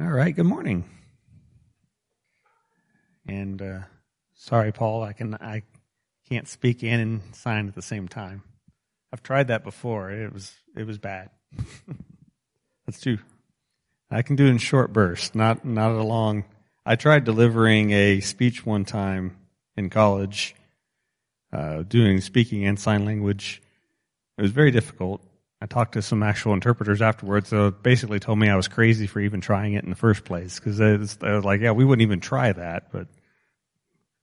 All 0.00 0.06
right, 0.06 0.36
good 0.36 0.46
morning. 0.46 0.84
And 3.26 3.60
uh, 3.60 3.80
sorry, 4.32 4.70
Paul, 4.70 5.02
I 5.02 5.12
can 5.12 5.34
I 5.34 5.64
can't 6.28 6.46
speak 6.46 6.84
in 6.84 7.00
and 7.00 7.34
sign 7.34 7.66
at 7.66 7.74
the 7.74 7.82
same 7.82 8.06
time. 8.06 8.44
I've 9.12 9.24
tried 9.24 9.48
that 9.48 9.64
before. 9.64 10.12
It 10.12 10.32
was 10.32 10.54
it 10.76 10.86
was 10.86 10.98
bad. 10.98 11.30
Let's 12.86 13.00
do. 13.00 13.18
I 14.08 14.22
can 14.22 14.36
do 14.36 14.46
it 14.46 14.50
in 14.50 14.58
short 14.58 14.92
bursts, 14.92 15.34
not 15.34 15.64
not 15.64 15.90
a 15.90 16.04
long. 16.04 16.44
I 16.86 16.94
tried 16.94 17.24
delivering 17.24 17.90
a 17.90 18.20
speech 18.20 18.64
one 18.64 18.84
time 18.84 19.36
in 19.76 19.90
college, 19.90 20.54
uh, 21.52 21.82
doing 21.82 22.20
speaking 22.20 22.64
and 22.64 22.78
sign 22.78 23.04
language. 23.04 23.60
It 24.38 24.42
was 24.42 24.52
very 24.52 24.70
difficult. 24.70 25.27
I 25.60 25.66
talked 25.66 25.94
to 25.94 26.02
some 26.02 26.22
actual 26.22 26.54
interpreters 26.54 27.02
afterwards. 27.02 27.48
So 27.48 27.70
basically 27.70 28.20
told 28.20 28.38
me 28.38 28.48
I 28.48 28.56
was 28.56 28.68
crazy 28.68 29.06
for 29.06 29.20
even 29.20 29.40
trying 29.40 29.74
it 29.74 29.84
in 29.84 29.90
the 29.90 29.96
first 29.96 30.24
place 30.24 30.58
because 30.58 30.78
they, 30.78 30.96
they 30.96 31.32
was 31.32 31.44
like, 31.44 31.60
"Yeah, 31.60 31.72
we 31.72 31.84
wouldn't 31.84 32.02
even 32.02 32.20
try 32.20 32.52
that." 32.52 32.92
But 32.92 33.08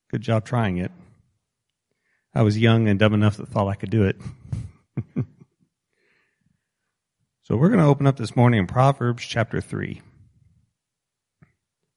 good 0.10 0.22
job 0.22 0.46
trying 0.46 0.77
it. 0.77 0.91
I 2.34 2.41
was 2.41 2.58
young 2.58 2.88
and 2.90 3.00
dumb 3.00 3.13
enough 3.13 3.38
that 3.38 3.48
thought 3.48 3.68
I 3.68 3.76
could 3.76 3.90
do 3.90 4.04
it. 4.04 4.20
so 7.44 7.55
we're 7.55 7.70
going 7.70 7.80
to 7.80 7.86
open 7.86 8.08
up 8.08 8.18
this 8.18 8.36
morning 8.36 8.60
in 8.60 8.68
Proverbs 8.68 9.24
chapter 9.24 9.62
3. 9.62 10.02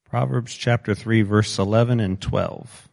Proverbs 0.08 0.55
chapter 0.55 0.94
3, 0.94 1.22
verse 1.22 1.58
11 1.58 1.98
and 1.98 2.20
12. 2.20 2.88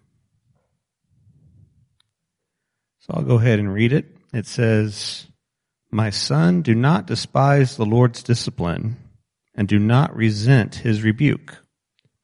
So 3.01 3.13
I'll 3.15 3.21
go 3.21 3.35
ahead 3.35 3.59
and 3.59 3.71
read 3.71 3.93
it. 3.93 4.17
It 4.33 4.47
says, 4.47 5.27
My 5.95 6.09
son, 6.09 6.61
do 6.61 6.75
not 6.75 7.07
despise 7.07 7.77
the 7.77 7.85
Lord's 7.85 8.21
discipline, 8.21 8.97
and 9.55 9.65
do 9.65 9.79
not 9.79 10.13
resent 10.13 10.75
his 10.75 11.03
rebuke, 11.03 11.63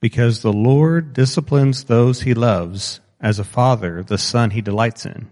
because 0.01 0.41
the 0.41 0.51
Lord 0.51 1.13
disciplines 1.13 1.85
those 1.85 2.23
he 2.23 2.33
loves, 2.33 2.99
as 3.21 3.39
a 3.39 3.45
father 3.45 4.03
the 4.03 4.17
son 4.17 4.49
he 4.49 4.59
delights 4.59 5.05
in. 5.05 5.29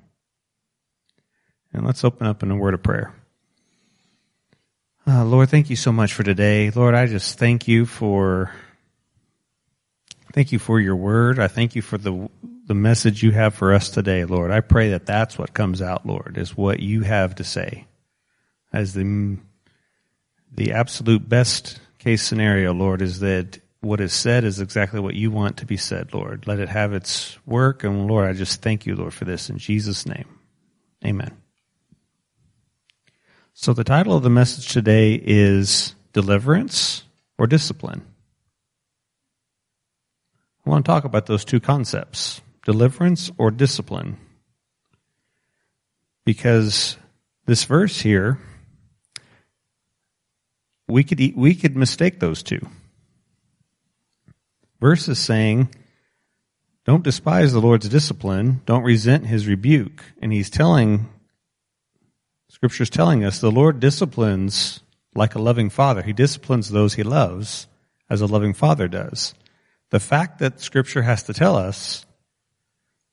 And 1.74 1.86
let's 1.86 2.06
open 2.06 2.28
up 2.28 2.42
in 2.42 2.50
a 2.50 2.56
word 2.56 2.74
of 2.74 2.82
prayer. 2.82 3.14
Uh, 5.06 5.26
Lord, 5.26 5.50
thank 5.50 5.70
you 5.70 5.76
so 5.76 5.92
much 5.92 6.14
for 6.14 6.24
today. 6.24 6.72
Lord, 6.72 6.96
I 6.96 7.08
just 7.08 7.38
thank 7.38 7.68
you 7.68 7.86
for 7.86 8.54
thank 10.32 10.54
you 10.54 10.60
for 10.60 10.80
your 10.80 10.96
word. 10.96 11.40
I 11.40 11.50
thank 11.50 11.76
you 11.76 11.82
for 11.82 11.98
the 11.98 12.30
the 12.68 12.74
message 12.74 13.22
you 13.22 13.32
have 13.32 13.54
for 13.54 13.74
us 13.74 13.90
today, 13.90 14.24
Lord. 14.24 14.50
I 14.50 14.62
pray 14.62 14.92
that 14.92 15.06
that's 15.06 15.38
what 15.38 15.54
comes 15.54 15.82
out, 15.82 16.06
Lord, 16.06 16.38
is 16.38 16.56
what 16.56 16.80
you 16.80 17.02
have 17.02 17.36
to 17.36 17.44
say 17.44 17.86
as 18.72 18.94
the 18.94 19.38
the 20.52 20.74
absolute 20.74 21.28
best 21.28 21.80
case 22.00 22.24
scenario, 22.24 22.74
Lord, 22.74 23.02
is 23.02 23.20
that 23.20 23.60
what 23.82 24.02
is 24.02 24.14
said 24.14 24.44
is 24.44 24.60
exactly 24.60 25.00
what 25.00 25.16
you 25.16 25.32
want 25.32 25.58
to 25.58 25.66
be 25.66 25.78
said, 25.78 26.14
Lord. 26.14 26.48
Let 26.48 26.60
it 26.60 26.70
have 26.70 26.94
its 26.94 27.38
work. 27.46 27.84
And 27.84 28.08
Lord, 28.08 28.28
I 28.28 28.34
just 28.34 28.62
thank 28.62 28.86
you, 28.86 28.96
Lord, 28.96 29.14
for 29.14 29.26
this 29.26 29.50
in 29.50 29.58
Jesus' 29.58 30.06
name. 30.06 30.40
Amen. 31.06 31.38
So 33.54 33.74
the 33.74 33.84
title 33.84 34.16
of 34.16 34.24
the 34.24 34.30
message 34.30 34.68
today 34.68 35.14
is 35.22 35.96
Deliverance 36.14 37.04
or 37.38 37.48
Discipline. 37.48 38.06
I 40.66 40.70
want 40.70 40.86
to 40.86 40.90
talk 40.90 41.04
about 41.04 41.26
those 41.26 41.46
two 41.46 41.60
concepts, 41.60 42.42
deliverance 42.66 43.32
or 43.38 43.50
discipline. 43.50 44.18
Because 46.26 46.98
this 47.46 47.64
verse 47.64 48.02
here, 48.02 48.40
we 50.90 51.04
could, 51.04 51.22
we 51.36 51.56
could 51.56 51.78
mistake 51.78 52.20
those 52.20 52.44
two. 52.44 52.68
Verse 54.82 55.08
is 55.08 55.20
saying, 55.20 55.74
don't 56.86 57.04
despise 57.04 57.54
the 57.54 57.62
Lord's 57.62 57.88
discipline, 57.88 58.62
don't 58.66 58.84
resent 58.84 59.28
his 59.28 59.48
rebuke. 59.48 60.04
And 60.22 60.34
he's 60.34 60.50
telling, 60.50 61.08
scripture's 62.50 62.90
telling 62.90 63.24
us 63.24 63.40
the 63.40 63.52
Lord 63.52 63.80
disciplines 63.80 64.80
like 65.14 65.36
a 65.36 65.42
loving 65.42 65.70
father. 65.70 66.02
He 66.02 66.14
disciplines 66.14 66.70
those 66.70 66.96
he 66.96 67.04
loves 67.04 67.68
as 68.10 68.22
a 68.22 68.26
loving 68.26 68.54
father 68.54 68.88
does. 68.88 69.36
The 69.92 70.00
fact 70.00 70.40
that 70.40 70.60
scripture 70.60 71.04
has 71.04 71.24
to 71.24 71.34
tell 71.34 71.56
us, 71.56 72.06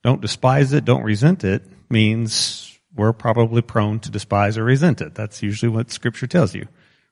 don't 0.02 0.22
despise 0.22 0.72
it, 0.72 0.84
don't 0.84 1.02
resent 1.02 1.44
it, 1.44 1.62
means 1.90 2.78
we're 2.94 3.12
probably 3.12 3.60
prone 3.60 4.00
to 4.00 4.10
despise 4.10 4.56
or 4.56 4.64
resent 4.64 5.00
it. 5.00 5.14
That's 5.14 5.42
usually 5.42 5.68
what 5.68 5.90
scripture 5.90 6.26
tells 6.26 6.54
you 6.54 6.68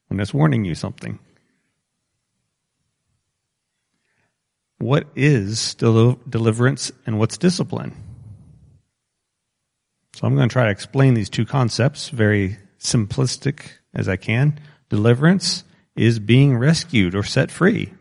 when 0.09 0.21
it's 0.21 0.35
warning 0.35 0.65
you 0.65 0.75
something. 0.75 1.19
what 4.85 5.07
is 5.17 5.75
del- 5.77 6.21
deliverance 6.29 6.93
and 7.07 7.19
what's 7.19 7.39
discipline? 7.39 7.97
So 10.15 10.27
I'm 10.27 10.37
going 10.37 10.49
to 10.49 10.53
try 10.53 10.65
to 10.65 10.71
explain 10.71 11.15
these 11.15 11.31
two 11.31 11.47
concepts 11.47 12.11
very 12.11 12.59
simplistic 12.79 13.71
as 13.95 14.09
I 14.09 14.17
can. 14.17 14.61
Deliverance 14.91 15.65
is 15.97 16.19
being 16.19 16.57
rescued 16.57 17.15
or 17.15 17.23
set 17.23 17.51
free. 17.51 17.95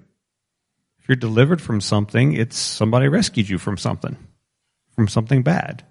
If 1.00 1.08
you're 1.08 1.16
delivered 1.16 1.62
from 1.62 1.80
something, 1.80 2.34
it's 2.34 2.58
somebody 2.58 3.08
rescued 3.08 3.48
you 3.48 3.58
from 3.58 3.78
something, 3.78 4.18
from 4.94 5.08
something 5.08 5.42
bad. 5.42 5.86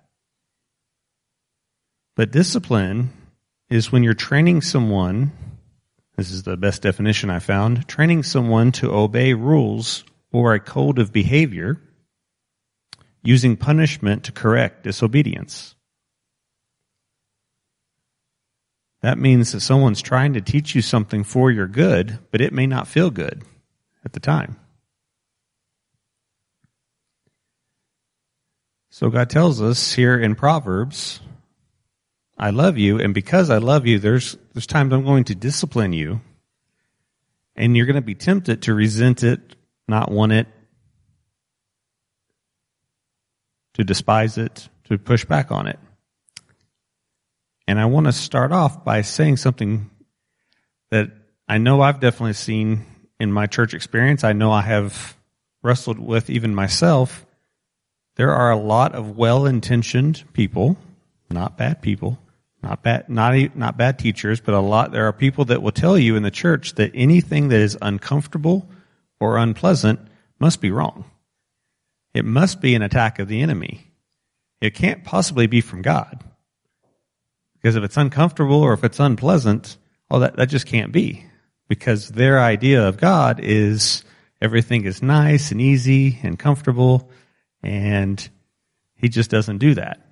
But 2.16 2.30
discipline 2.30 3.12
is 3.70 3.90
when 3.90 4.02
you're 4.02 4.14
training 4.14 4.60
someone, 4.60 5.32
this 6.22 6.30
is 6.30 6.44
the 6.44 6.56
best 6.56 6.82
definition 6.82 7.30
I 7.30 7.40
found, 7.40 7.88
training 7.88 8.22
someone 8.22 8.70
to 8.72 8.94
obey 8.94 9.34
rules 9.34 10.04
or 10.30 10.54
a 10.54 10.60
code 10.60 11.00
of 11.00 11.12
behavior 11.12 11.80
using 13.24 13.56
punishment 13.56 14.22
to 14.24 14.32
correct 14.32 14.84
disobedience. 14.84 15.74
That 19.00 19.18
means 19.18 19.50
that 19.50 19.62
someone's 19.62 20.00
trying 20.00 20.34
to 20.34 20.40
teach 20.40 20.76
you 20.76 20.80
something 20.80 21.24
for 21.24 21.50
your 21.50 21.66
good, 21.66 22.20
but 22.30 22.40
it 22.40 22.52
may 22.52 22.68
not 22.68 22.86
feel 22.86 23.10
good 23.10 23.42
at 24.04 24.12
the 24.12 24.20
time. 24.20 24.54
So 28.90 29.10
God 29.10 29.28
tells 29.28 29.60
us 29.60 29.92
here 29.92 30.16
in 30.16 30.36
Proverbs, 30.36 31.18
I 32.42 32.50
love 32.50 32.76
you, 32.76 32.98
and 32.98 33.14
because 33.14 33.50
I 33.50 33.58
love 33.58 33.86
you, 33.86 34.00
there's, 34.00 34.36
there's 34.52 34.66
times 34.66 34.92
I'm 34.92 35.04
going 35.04 35.24
to 35.24 35.34
discipline 35.36 35.92
you, 35.92 36.20
and 37.54 37.76
you're 37.76 37.86
going 37.86 37.94
to 37.94 38.02
be 38.02 38.16
tempted 38.16 38.62
to 38.62 38.74
resent 38.74 39.22
it 39.22 39.54
not 39.88 40.10
want 40.10 40.32
it, 40.32 40.46
to 43.74 43.84
despise 43.84 44.38
it, 44.38 44.68
to 44.84 44.98
push 44.98 45.24
back 45.24 45.50
on 45.50 45.66
it. 45.66 45.78
And 47.66 47.78
I 47.78 47.84
want 47.84 48.06
to 48.06 48.12
start 48.12 48.52
off 48.52 48.84
by 48.84 49.02
saying 49.02 49.36
something 49.36 49.90
that 50.90 51.10
I 51.48 51.58
know 51.58 51.80
I've 51.80 52.00
definitely 52.00 52.32
seen 52.32 52.86
in 53.20 53.32
my 53.32 53.46
church 53.46 53.74
experience. 53.74 54.24
I 54.24 54.32
know 54.32 54.50
I 54.50 54.62
have 54.62 55.16
wrestled 55.62 55.98
with 55.98 56.28
even 56.28 56.54
myself. 56.54 57.24
There 58.16 58.34
are 58.34 58.50
a 58.50 58.56
lot 58.56 58.94
of 58.94 59.16
well-intentioned 59.16 60.24
people, 60.32 60.76
not 61.30 61.56
bad 61.56 61.82
people, 61.82 62.18
not 62.62 62.82
bad, 62.82 63.08
not, 63.08 63.56
not 63.56 63.76
bad 63.76 63.98
teachers, 63.98 64.40
but 64.40 64.54
a 64.54 64.60
lot, 64.60 64.92
there 64.92 65.06
are 65.06 65.12
people 65.12 65.46
that 65.46 65.62
will 65.62 65.72
tell 65.72 65.98
you 65.98 66.16
in 66.16 66.22
the 66.22 66.30
church 66.30 66.74
that 66.74 66.92
anything 66.94 67.48
that 67.48 67.60
is 67.60 67.76
uncomfortable 67.82 68.68
or 69.18 69.36
unpleasant 69.36 70.00
must 70.38 70.60
be 70.60 70.70
wrong. 70.70 71.04
It 72.14 72.24
must 72.24 72.60
be 72.60 72.74
an 72.74 72.82
attack 72.82 73.18
of 73.18 73.28
the 73.28 73.40
enemy. 73.40 73.92
It 74.60 74.74
can't 74.74 75.02
possibly 75.04 75.46
be 75.46 75.60
from 75.60 75.82
God. 75.82 76.22
Because 77.54 77.76
if 77.76 77.84
it's 77.84 77.96
uncomfortable 77.96 78.60
or 78.60 78.72
if 78.72 78.84
it's 78.84 79.00
unpleasant, 79.00 79.76
well, 80.10 80.20
that, 80.20 80.36
that 80.36 80.48
just 80.48 80.66
can't 80.66 80.92
be. 80.92 81.24
Because 81.68 82.08
their 82.08 82.40
idea 82.40 82.86
of 82.86 82.98
God 82.98 83.40
is 83.40 84.04
everything 84.40 84.84
is 84.84 85.02
nice 85.02 85.52
and 85.52 85.60
easy 85.60 86.18
and 86.22 86.38
comfortable, 86.38 87.10
and 87.62 88.28
He 88.96 89.08
just 89.08 89.30
doesn't 89.30 89.58
do 89.58 89.74
that. 89.74 90.06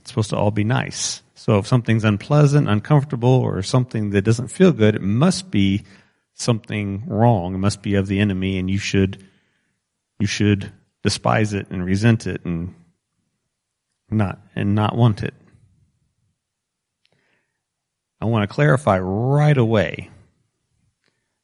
It's 0.00 0.10
supposed 0.10 0.30
to 0.30 0.36
all 0.36 0.50
be 0.50 0.64
nice. 0.64 1.22
So 1.42 1.58
if 1.58 1.66
something's 1.66 2.04
unpleasant, 2.04 2.68
uncomfortable, 2.68 3.28
or 3.28 3.64
something 3.64 4.10
that 4.10 4.22
doesn't 4.22 4.46
feel 4.46 4.70
good, 4.70 4.94
it 4.94 5.02
must 5.02 5.50
be 5.50 5.82
something 6.34 7.02
wrong. 7.08 7.56
It 7.56 7.58
must 7.58 7.82
be 7.82 7.96
of 7.96 8.06
the 8.06 8.20
enemy, 8.20 8.58
and 8.58 8.70
you 8.70 8.78
should 8.78 9.26
you 10.20 10.28
should 10.28 10.72
despise 11.02 11.52
it 11.52 11.66
and 11.68 11.84
resent 11.84 12.28
it 12.28 12.44
and 12.44 12.76
not 14.08 14.38
and 14.54 14.76
not 14.76 14.94
want 14.96 15.24
it. 15.24 15.34
I 18.20 18.26
want 18.26 18.48
to 18.48 18.54
clarify 18.54 19.00
right 19.00 19.58
away 19.58 20.10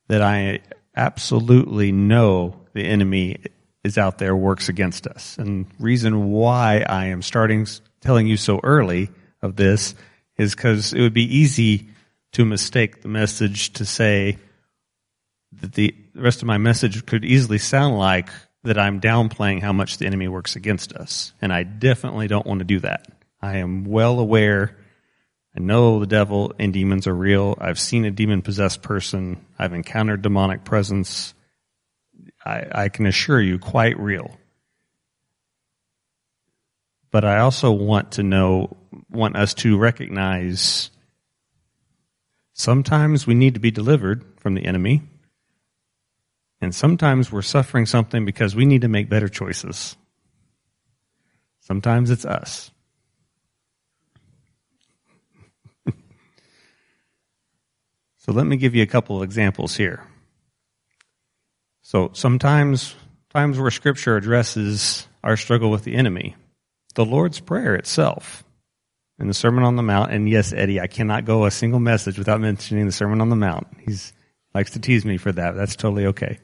that 0.06 0.22
I 0.22 0.60
absolutely 0.94 1.90
know 1.90 2.54
the 2.72 2.84
enemy 2.84 3.38
is 3.82 3.98
out 3.98 4.18
there 4.18 4.36
works 4.36 4.68
against 4.68 5.08
us. 5.08 5.36
And 5.38 5.66
reason 5.80 6.30
why 6.30 6.84
I 6.88 7.06
am 7.06 7.20
starting 7.20 7.66
telling 8.00 8.28
you 8.28 8.36
so 8.36 8.60
early 8.62 9.10
of 9.43 9.56
this 9.56 9.94
is 10.37 10.55
because 10.55 10.93
it 10.93 11.00
would 11.00 11.14
be 11.14 11.37
easy 11.37 11.88
to 12.32 12.44
mistake 12.44 13.02
the 13.02 13.08
message 13.08 13.73
to 13.75 13.85
say 13.85 14.38
that 15.52 15.73
the 15.73 15.94
rest 16.14 16.43
of 16.43 16.46
my 16.46 16.58
message 16.58 17.05
could 17.06 17.25
easily 17.25 17.58
sound 17.58 17.99
like 17.99 18.29
that 18.64 18.79
I'm 18.79 19.00
downplaying 19.00 19.62
how 19.62 19.73
much 19.73 19.99
the 19.99 20.06
enemy 20.06 20.29
works 20.29 20.56
against 20.56 20.93
us. 20.93 21.32
And 21.40 21.52
I 21.52 21.62
definitely 21.62 22.29
don't 22.29 22.46
want 22.46 22.58
to 22.58 22.64
do 22.64 22.81
that. 22.81 23.06
I 23.40 23.58
am 23.58 23.85
well 23.85 24.19
aware. 24.19 24.76
I 25.56 25.61
know 25.61 26.00
the 26.00 26.06
devil 26.06 26.52
and 26.58 26.73
demons 26.73 27.06
are 27.06 27.14
real. 27.14 27.56
I've 27.61 27.79
seen 27.79 28.05
a 28.05 28.11
demon 28.11 28.43
possessed 28.43 28.82
person. 28.82 29.44
I've 29.58 29.73
encountered 29.73 30.23
demonic 30.23 30.64
presence. 30.64 31.34
I, 32.44 32.67
I 32.73 32.88
can 32.88 33.06
assure 33.06 33.41
you, 33.41 33.58
quite 33.58 33.99
real. 33.99 34.37
But 37.11 37.25
I 37.25 37.38
also 37.38 37.73
want 37.73 38.12
to 38.12 38.23
know, 38.23 38.76
want 39.11 39.37
us 39.37 39.55
to 39.55 39.79
recognize 39.79 40.90
sometimes 42.52 43.26
we 43.26 43.35
need 43.35 43.55
to 43.55 43.61
be 43.61 43.70
delivered 43.70 44.25
from 44.38 44.55
the 44.55 44.67
enemy. 44.67 45.02
And 46.61 46.75
sometimes 46.75 47.31
we're 47.31 47.43
suffering 47.43 47.87
something 47.87 48.25
because 48.25 48.56
we 48.56 48.67
need 48.67 48.81
to 48.82 48.88
make 48.88 49.08
better 49.08 49.29
choices. 49.29 49.96
Sometimes 51.61 52.11
it's 52.11 52.25
us. 52.25 52.73
so 58.19 58.32
let 58.32 58.46
me 58.46 58.56
give 58.56 58.75
you 58.75 58.82
a 58.82 58.87
couple 58.87 59.19
of 59.19 59.23
examples 59.23 59.76
here. 59.76 60.05
So 61.82 62.11
sometimes, 62.12 62.96
times 63.31 63.58
where 63.58 63.70
scripture 63.70 64.17
addresses 64.17 65.06
our 65.23 65.37
struggle 65.37 65.70
with 65.70 65.84
the 65.84 65.94
enemy, 65.94 66.34
the 66.94 67.05
Lord's 67.05 67.38
Prayer 67.38 67.75
itself 67.75 68.43
in 69.19 69.26
the 69.26 69.35
Sermon 69.35 69.65
on 69.65 69.76
the 69.76 69.82
Mount, 69.82 70.12
and 70.12 70.29
yes, 70.29 70.53
Eddie, 70.53 70.81
I 70.81 70.87
cannot 70.87 71.25
go 71.25 71.44
a 71.44 71.50
single 71.50 71.81
message 71.81 72.19
without 72.19 72.41
mentioning 72.41 72.87
the 72.87 72.93
Sermon 72.93 73.20
on 73.20 73.31
the 73.31 73.37
Mount. 73.37 73.67
He's 73.85 74.12
likes 74.55 74.70
to 74.73 74.81
tease 74.81 75.05
me 75.05 75.17
for 75.17 75.32
that. 75.32 75.56
That's 75.56 75.76
totally 75.76 76.06
okay. 76.06 76.38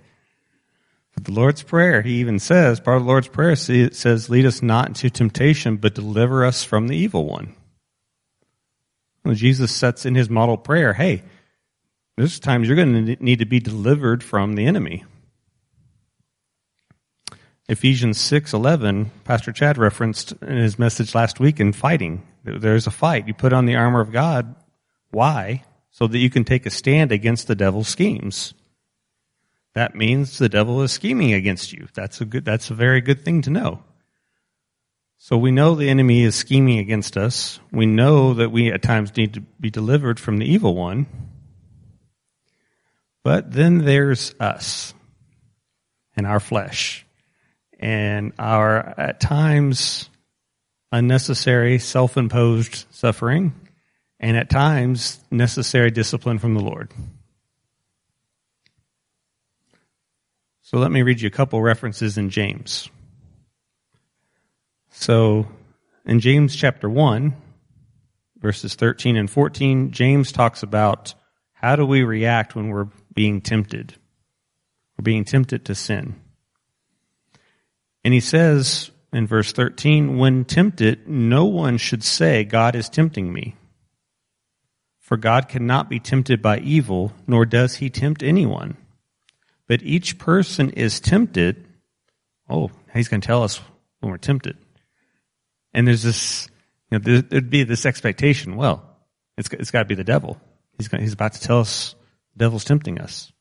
But 1.15 1.25
the 1.25 1.33
Lord's 1.33 1.63
Prayer, 1.63 2.03
he 2.03 2.15
even 2.17 2.39
says, 2.39 2.81
part 2.81 2.97
of 2.97 3.05
the 3.05 3.09
Lord's 3.09 3.29
Prayer 3.29 3.57
says, 3.57 4.29
lead 4.29 4.47
us 4.47 4.63
not 4.63 4.89
into 4.89 5.11
temptation, 5.11 5.77
but 5.77 5.95
deliver 5.95 6.45
us 6.45 6.65
from 6.65 6.89
the 6.89 6.97
evil 6.97 7.27
one. 7.27 7.55
When 9.23 9.35
Jesus 9.37 9.73
sets 9.73 10.05
in 10.05 10.15
his 10.15 10.29
model 10.29 10.59
prayer, 10.59 10.93
hey, 10.93 11.23
there's 12.17 12.39
times 12.39 12.69
you're 12.69 12.77
going 12.77 13.07
to 13.07 13.25
need 13.25 13.39
to 13.39 13.47
be 13.47 13.61
delivered 13.61 14.23
from 14.23 14.55
the 14.55 14.67
enemy. 14.67 15.05
Ephesians 17.69 18.19
6:11, 18.19 19.11
Pastor 19.25 19.53
Chad 19.53 19.79
referenced 19.79 20.33
in 20.43 20.57
his 20.57 20.79
message 20.79 21.15
last 21.15 21.41
week 21.41 21.61
in 21.61 21.73
fighting. 21.73 22.23
There's 22.45 22.87
a 22.87 22.91
fight. 22.91 23.27
You 23.27 23.35
put 23.35 23.53
on 23.53 23.67
the 23.67 23.77
armor 23.77 24.01
of 24.01 24.13
God. 24.13 24.55
Why? 25.11 25.65
So 25.91 26.07
that 26.07 26.19
you 26.19 26.29
can 26.29 26.45
take 26.45 26.67
a 26.67 26.71
stand 26.71 27.13
against 27.13 27.47
the 27.47 27.55
devil's 27.55 27.89
schemes 27.89 28.53
that 29.75 29.97
means 29.97 30.39
the 30.39 30.49
devil 30.49 30.83
is 30.83 30.93
scheming 30.93 31.33
against 31.33 31.73
you. 31.73 31.89
That's 31.95 32.21
a 32.21 32.25
good, 32.25 32.45
that's 32.45 32.71
a 32.71 32.75
very 32.75 33.01
good 33.01 33.25
thing 33.25 33.43
to 33.43 33.51
know. 33.51 33.83
So 35.19 35.37
we 35.37 35.51
know 35.51 35.75
the 35.75 35.89
enemy 35.89 36.23
is 36.23 36.35
scheming 36.35 36.79
against 36.79 37.17
us. 37.17 37.59
We 37.73 37.87
know 37.87 38.35
that 38.35 38.51
we 38.51 38.71
at 38.71 38.83
times 38.83 39.17
need 39.17 39.35
to 39.35 39.41
be 39.41 39.71
delivered 39.71 40.21
from 40.21 40.39
the 40.39 40.47
evil 40.47 40.75
one. 40.75 41.07
But 43.25 43.53
then 43.53 43.79
there's 43.79 44.35
us 44.39 44.95
and 46.17 46.27
our 46.27 46.41
flesh 46.41 47.04
and 47.79 48.33
our 48.39 48.79
at 48.99 49.21
times 49.21 50.09
unnecessary 50.93 51.79
self-imposed 51.79 52.87
suffering 52.91 53.53
and 54.21 54.37
at 54.37 54.49
times 54.49 55.23
necessary 55.31 55.91
discipline 55.91 56.39
from 56.39 56.55
the 56.55 56.63
Lord. 56.63 56.93
So 60.63 60.79
let 60.79 60.91
me 60.91 61.03
read 61.03 61.21
you 61.21 61.27
a 61.27 61.31
couple 61.31 61.61
references 61.61 62.17
in 62.17 62.31
James. 62.31 62.89
So 64.91 65.47
in 66.07 66.21
James 66.21 66.57
chapter 66.57 66.89
1, 66.89 67.35
verses 68.39 68.75
13 68.75 69.17
and 69.17 69.31
14, 69.31 69.91
James 69.91 70.33
talks 70.33 70.63
about 70.63 71.15
how 71.53 71.77
do 71.77 71.85
we 71.85 72.03
react 72.03 72.55
when 72.55 72.69
we're 72.69 72.89
being 73.13 73.41
tempted? 73.41 73.95
We're 74.97 75.03
being 75.03 75.25
tempted 75.25 75.65
to 75.67 75.75
sin. 75.75 76.21
And 78.05 78.13
he 78.13 78.21
says 78.21 78.91
in 79.13 79.27
verse 79.27 79.53
13, 79.53 80.19
when 80.19 80.45
tempted, 80.45 81.09
no 81.09 81.47
one 81.47 81.79
should 81.79 82.05
say, 82.05 82.45
God 82.45 82.77
is 82.77 82.89
tempting 82.89 83.33
me. 83.33 83.57
For 85.01 85.17
God 85.17 85.49
cannot 85.49 85.89
be 85.89 86.01
tempted 86.01 86.43
by 86.43 86.59
evil, 86.59 87.13
nor 87.27 87.47
does 87.47 87.77
he 87.77 87.91
tempt 87.91 88.23
anyone. 88.23 88.77
But 89.67 89.83
each 89.83 90.19
person 90.19 90.71
is 90.71 91.01
tempted. 91.01 91.67
Oh, 92.49 92.71
he's 92.93 93.09
going 93.09 93.21
to 93.21 93.27
tell 93.27 93.43
us 93.43 93.61
when 94.01 94.11
we're 94.11 94.19
tempted. 94.19 94.57
And 95.73 95.87
there's 95.87 96.03
this, 96.03 96.49
you 96.91 96.99
know, 96.99 97.21
there'd 97.23 97.51
be 97.51 97.65
this 97.65 97.87
expectation. 97.87 98.57
Well, 98.57 98.85
it's, 99.37 99.49
it's 99.53 99.71
got 99.71 99.81
to 99.81 99.85
be 99.85 99.95
the 99.95 100.05
devil. 100.05 100.41
He's, 100.79 100.89
he's 100.91 101.13
about 101.13 101.35
to 101.35 101.41
tell 101.41 101.61
us 101.61 101.95
the 102.35 102.45
devil's 102.45 102.65
tempting 102.65 103.01
us. 103.01 103.33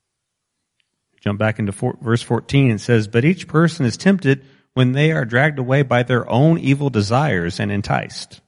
Jump 1.22 1.40
back 1.40 1.60
into 1.60 1.72
four, 1.72 1.98
verse 2.02 2.22
14 2.22 2.70
and 2.70 2.82
says, 2.82 3.08
But 3.08 3.24
each 3.24 3.48
person 3.48 3.86
is 3.86 3.96
tempted 3.96 4.46
when 4.74 4.94
they 4.94 5.12
are 5.12 5.26
dragged 5.26 5.60
away 5.60 5.84
by 5.84 6.04
their 6.04 6.30
own 6.30 6.58
evil 6.58 6.90
desires 6.90 7.60
and 7.60 7.72
enticed. 7.72 8.42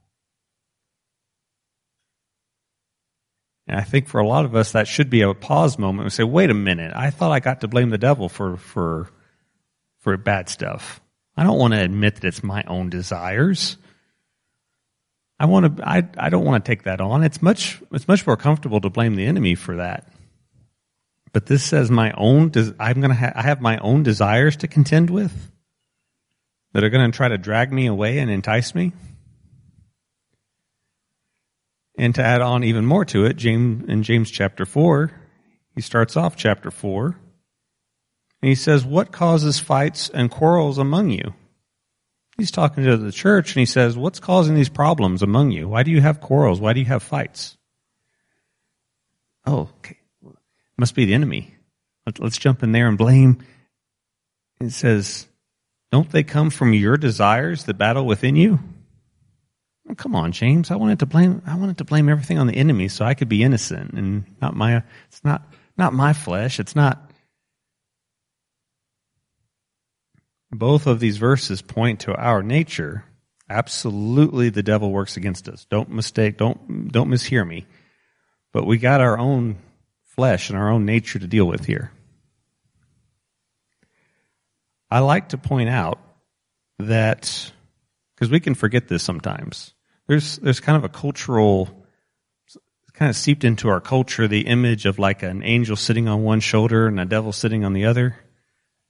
And 3.67 3.79
I 3.79 3.83
think 3.83 4.07
for 4.07 4.19
a 4.19 4.27
lot 4.27 4.45
of 4.45 4.55
us, 4.55 4.73
that 4.73 4.87
should 4.87 5.09
be 5.09 5.21
a 5.21 5.33
pause 5.33 5.79
moment. 5.79 6.05
We 6.05 6.09
say, 6.11 6.23
wait 6.23 6.49
a 6.49 6.55
minute, 6.55 6.93
I 6.95 7.09
thought 7.09 7.31
I 7.31 7.39
got 7.39 7.61
to 7.61 7.67
blame 7.67 7.89
the 7.89 7.97
devil 7.97 8.29
for, 8.29 8.57
for, 8.57 9.09
for 9.99 10.15
bad 10.17 10.49
stuff. 10.49 11.01
I 11.35 11.43
don't 11.43 11.57
want 11.57 11.73
to 11.73 11.81
admit 11.81 12.15
that 12.15 12.25
it's 12.25 12.43
my 12.43 12.63
own 12.67 12.89
desires. 12.89 13.77
I 15.39 15.45
want 15.45 15.77
to, 15.77 15.87
I, 15.87 16.07
I 16.17 16.29
don't 16.29 16.45
want 16.45 16.63
to 16.63 16.69
take 16.69 16.83
that 16.83 17.01
on. 17.01 17.23
It's 17.23 17.41
much, 17.41 17.81
it's 17.91 18.07
much 18.07 18.25
more 18.25 18.37
comfortable 18.37 18.81
to 18.81 18.89
blame 18.89 19.15
the 19.15 19.25
enemy 19.25 19.55
for 19.55 19.77
that. 19.77 20.07
But 21.33 21.47
this 21.47 21.63
says 21.63 21.91
my 21.91 22.11
own, 22.11 22.51
I'm 22.79 23.01
going 23.01 23.13
to 23.13 23.33
I 23.35 23.41
have 23.41 23.59
my 23.59 23.77
own 23.79 24.03
desires 24.03 24.55
to 24.57 24.69
contend 24.69 25.09
with 25.09 25.51
that 26.75 26.83
are 26.83 26.89
going 26.89 27.09
to 27.09 27.15
try 27.15 27.29
to 27.29 27.37
drag 27.37 27.71
me 27.71 27.85
away 27.85 28.19
and 28.19 28.29
entice 28.29 28.75
me. 28.75 28.91
And 31.97 32.13
to 32.15 32.21
add 32.21 32.41
on 32.41 32.65
even 32.65 32.85
more 32.85 33.05
to 33.05 33.23
it, 33.23 33.37
James, 33.37 33.87
in 33.87 34.03
James 34.03 34.29
chapter 34.29 34.65
4, 34.65 35.09
he 35.73 35.79
starts 35.79 36.17
off 36.17 36.35
chapter 36.35 36.69
4, 36.69 37.05
and 38.41 38.49
he 38.49 38.55
says, 38.55 38.83
What 38.83 39.13
causes 39.13 39.57
fights 39.57 40.09
and 40.09 40.29
quarrels 40.29 40.77
among 40.77 41.11
you? 41.11 41.33
He's 42.37 42.51
talking 42.51 42.83
to 42.83 42.97
the 42.97 43.13
church, 43.13 43.55
and 43.55 43.61
he 43.61 43.65
says, 43.65 43.97
What's 43.97 44.19
causing 44.19 44.55
these 44.55 44.67
problems 44.67 45.23
among 45.23 45.51
you? 45.51 45.69
Why 45.69 45.83
do 45.83 45.91
you 45.91 46.01
have 46.01 46.19
quarrels? 46.19 46.59
Why 46.59 46.73
do 46.73 46.81
you 46.81 46.87
have 46.87 47.03
fights? 47.03 47.55
Oh, 49.45 49.69
okay. 49.77 49.97
Must 50.77 50.93
be 50.93 51.05
the 51.05 51.13
enemy. 51.13 51.55
Let's 52.19 52.37
jump 52.37 52.63
in 52.63 52.73
there 52.73 52.89
and 52.89 52.97
blame. 52.97 53.45
It 54.59 54.71
says, 54.71 55.25
Don't 55.91 56.09
they 56.09 56.23
come 56.23 56.49
from 56.49 56.73
your 56.73 56.97
desires 56.97 57.65
that 57.65 57.77
battle 57.77 58.05
within 58.05 58.35
you? 58.35 58.59
Well, 59.85 59.95
come 59.95 60.15
on, 60.15 60.31
James. 60.31 60.71
I 60.71 60.75
wanted 60.75 60.99
to 60.99 61.05
blame. 61.05 61.41
I 61.45 61.55
wanted 61.55 61.77
to 61.77 61.83
blame 61.83 62.09
everything 62.09 62.39
on 62.39 62.47
the 62.47 62.57
enemy, 62.57 62.87
so 62.87 63.05
I 63.05 63.13
could 63.13 63.29
be 63.29 63.43
innocent 63.43 63.93
and 63.93 64.25
not 64.41 64.55
my. 64.55 64.83
It's 65.07 65.23
not 65.23 65.43
not 65.77 65.93
my 65.93 66.13
flesh. 66.13 66.59
It's 66.59 66.75
not. 66.75 67.11
Both 70.51 70.87
of 70.87 70.99
these 70.99 71.17
verses 71.17 71.61
point 71.61 72.01
to 72.01 72.15
our 72.15 72.41
nature. 72.41 73.03
Absolutely, 73.49 74.49
the 74.49 74.63
devil 74.63 74.91
works 74.91 75.17
against 75.17 75.47
us. 75.47 75.65
Don't 75.69 75.89
mistake. 75.89 76.37
Don't 76.37 76.91
don't 76.91 77.09
mishear 77.09 77.47
me. 77.47 77.67
But 78.51 78.65
we 78.65 78.77
got 78.77 79.01
our 79.01 79.19
own 79.19 79.57
flesh 80.15 80.49
and 80.49 80.57
our 80.57 80.71
own 80.71 80.85
nature 80.85 81.19
to 81.19 81.27
deal 81.27 81.45
with 81.45 81.65
here. 81.65 81.91
I 84.89 84.99
like 84.99 85.29
to 85.29 85.37
point 85.37 85.69
out 85.69 85.99
that 86.79 87.51
because 88.15 88.29
we 88.29 88.39
can 88.39 88.55
forget 88.55 88.87
this 88.87 89.03
sometimes 89.03 89.73
there's 90.07 90.37
there's 90.37 90.59
kind 90.59 90.77
of 90.77 90.83
a 90.83 90.89
cultural 90.89 91.85
kind 92.93 93.09
of 93.09 93.15
seeped 93.15 93.43
into 93.43 93.67
our 93.69 93.81
culture 93.81 94.27
the 94.27 94.47
image 94.47 94.85
of 94.85 94.97
like 94.99 95.23
an 95.23 95.43
angel 95.43 95.75
sitting 95.75 96.07
on 96.07 96.23
one 96.23 96.39
shoulder 96.39 96.87
and 96.87 96.99
a 96.99 97.05
devil 97.05 97.31
sitting 97.31 97.65
on 97.65 97.73
the 97.73 97.85
other. 97.85 98.15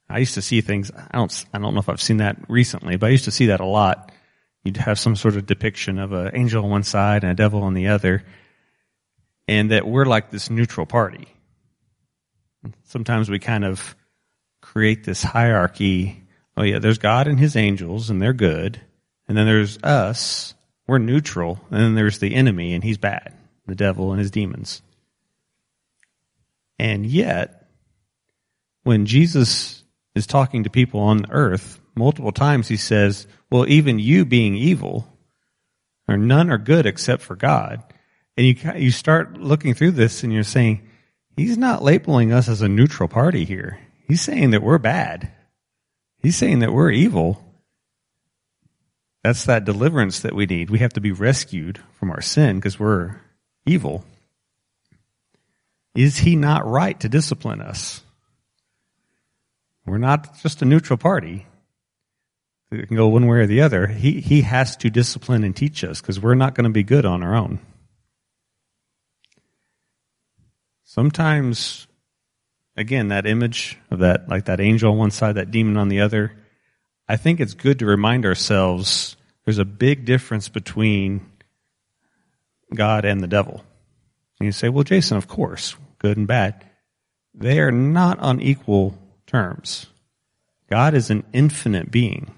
I 0.08 0.18
used 0.18 0.34
to 0.34 0.42
see 0.42 0.60
things. 0.60 0.92
I 0.92 1.16
don't. 1.16 1.44
I 1.52 1.58
don't 1.58 1.74
know 1.74 1.80
if 1.80 1.88
I've 1.88 2.00
seen 2.00 2.18
that 2.18 2.36
recently, 2.48 2.96
but 2.96 3.06
I 3.06 3.10
used 3.10 3.24
to 3.24 3.32
see 3.32 3.46
that 3.46 3.60
a 3.60 3.66
lot. 3.66 4.12
You'd 4.62 4.76
have 4.76 4.98
some 4.98 5.16
sort 5.16 5.36
of 5.36 5.46
depiction 5.46 5.98
of 5.98 6.12
an 6.12 6.30
angel 6.34 6.64
on 6.64 6.70
one 6.70 6.82
side 6.84 7.24
and 7.24 7.32
a 7.32 7.34
devil 7.34 7.64
on 7.64 7.74
the 7.74 7.88
other, 7.88 8.22
and 9.48 9.72
that 9.72 9.86
we're 9.86 10.04
like 10.04 10.30
this 10.30 10.48
neutral 10.48 10.86
party. 10.86 11.26
Sometimes 12.84 13.28
we 13.28 13.40
kind 13.40 13.64
of 13.64 13.96
create 14.72 15.04
this 15.04 15.22
hierarchy. 15.22 16.24
Oh 16.56 16.62
yeah, 16.62 16.78
there's 16.78 16.98
God 16.98 17.28
and 17.28 17.38
His 17.38 17.56
angels, 17.56 18.10
and 18.10 18.20
they're 18.20 18.32
good, 18.32 18.80
and 19.28 19.36
then 19.36 19.46
there's 19.46 19.78
us, 19.78 20.54
we're 20.86 20.98
neutral, 20.98 21.60
and 21.70 21.80
then 21.80 21.94
there's 21.94 22.18
the 22.18 22.34
enemy, 22.34 22.74
and 22.74 22.82
he's 22.82 22.98
bad, 22.98 23.34
the 23.66 23.74
devil 23.74 24.12
and 24.12 24.20
his 24.20 24.30
demons. 24.30 24.82
And 26.78 27.06
yet, 27.06 27.68
when 28.82 29.06
Jesus 29.06 29.82
is 30.14 30.26
talking 30.26 30.64
to 30.64 30.70
people 30.70 31.00
on 31.00 31.30
earth, 31.30 31.80
multiple 31.94 32.32
times 32.32 32.68
he 32.68 32.76
says, 32.76 33.26
well, 33.50 33.68
even 33.68 33.98
you 33.98 34.24
being 34.24 34.54
evil, 34.54 35.08
or 36.08 36.16
none 36.16 36.50
are 36.50 36.58
good 36.58 36.86
except 36.86 37.22
for 37.22 37.34
God. 37.34 37.82
And 38.36 38.46
you, 38.46 38.54
you 38.76 38.90
start 38.90 39.40
looking 39.40 39.74
through 39.74 39.92
this 39.92 40.22
and 40.22 40.32
you're 40.32 40.44
saying, 40.44 40.88
he's 41.36 41.56
not 41.56 41.82
labeling 41.82 42.32
us 42.32 42.48
as 42.48 42.62
a 42.62 42.68
neutral 42.68 43.08
party 43.08 43.44
here. 43.44 43.80
He's 44.06 44.20
saying 44.20 44.50
that 44.50 44.62
we're 44.62 44.78
bad. 44.78 45.30
He's 46.20 46.36
saying 46.36 46.60
that 46.60 46.72
we're 46.72 46.90
evil. 46.90 47.42
That's 49.22 49.44
that 49.46 49.64
deliverance 49.64 50.20
that 50.20 50.34
we 50.34 50.46
need. 50.46 50.70
We 50.70 50.78
have 50.78 50.92
to 50.94 51.00
be 51.00 51.12
rescued 51.12 51.80
from 51.98 52.10
our 52.10 52.20
sin 52.20 52.56
because 52.56 52.78
we're 52.78 53.20
evil. 53.64 54.04
Is 55.94 56.18
he 56.18 56.36
not 56.36 56.66
right 56.66 56.98
to 57.00 57.08
discipline 57.08 57.60
us? 57.60 58.02
We're 59.84 59.98
not 59.98 60.38
just 60.40 60.62
a 60.62 60.64
neutral 60.64 60.96
party. 60.96 61.46
It 62.70 62.88
can 62.88 62.96
go 62.96 63.08
one 63.08 63.26
way 63.26 63.38
or 63.38 63.46
the 63.46 63.62
other. 63.62 63.86
He, 63.86 64.20
he 64.20 64.42
has 64.42 64.76
to 64.78 64.90
discipline 64.90 65.44
and 65.44 65.54
teach 65.54 65.84
us 65.84 66.00
because 66.00 66.20
we're 66.20 66.34
not 66.34 66.54
going 66.54 66.64
to 66.64 66.70
be 66.70 66.82
good 66.82 67.06
on 67.06 67.22
our 67.22 67.34
own. 67.34 67.60
Sometimes, 70.84 71.86
again, 72.76 73.08
that 73.08 73.26
image 73.26 73.78
of 73.90 74.00
that, 74.00 74.28
like 74.28 74.46
that 74.46 74.60
angel 74.60 74.92
on 74.92 74.98
one 74.98 75.10
side, 75.10 75.36
that 75.36 75.50
demon 75.50 75.76
on 75.76 75.88
the 75.88 76.00
other, 76.00 76.32
I 77.08 77.16
think 77.16 77.40
it's 77.40 77.54
good 77.54 77.78
to 77.78 77.86
remind 77.86 78.26
ourselves 78.26 79.16
there's 79.44 79.58
a 79.58 79.64
big 79.64 80.04
difference 80.04 80.48
between 80.48 81.24
God 82.74 83.04
and 83.04 83.22
the 83.22 83.28
devil. 83.28 83.64
And 84.38 84.46
you 84.46 84.52
say, 84.52 84.68
well, 84.68 84.84
Jason, 84.84 85.16
of 85.16 85.28
course, 85.28 85.76
good 85.98 86.16
and 86.16 86.26
bad. 86.26 86.64
They 87.32 87.60
are 87.60 87.70
not 87.70 88.18
on 88.18 88.40
equal 88.40 88.98
terms. 89.26 89.86
God 90.68 90.94
is 90.94 91.10
an 91.10 91.24
infinite 91.32 91.90
being. 91.90 92.32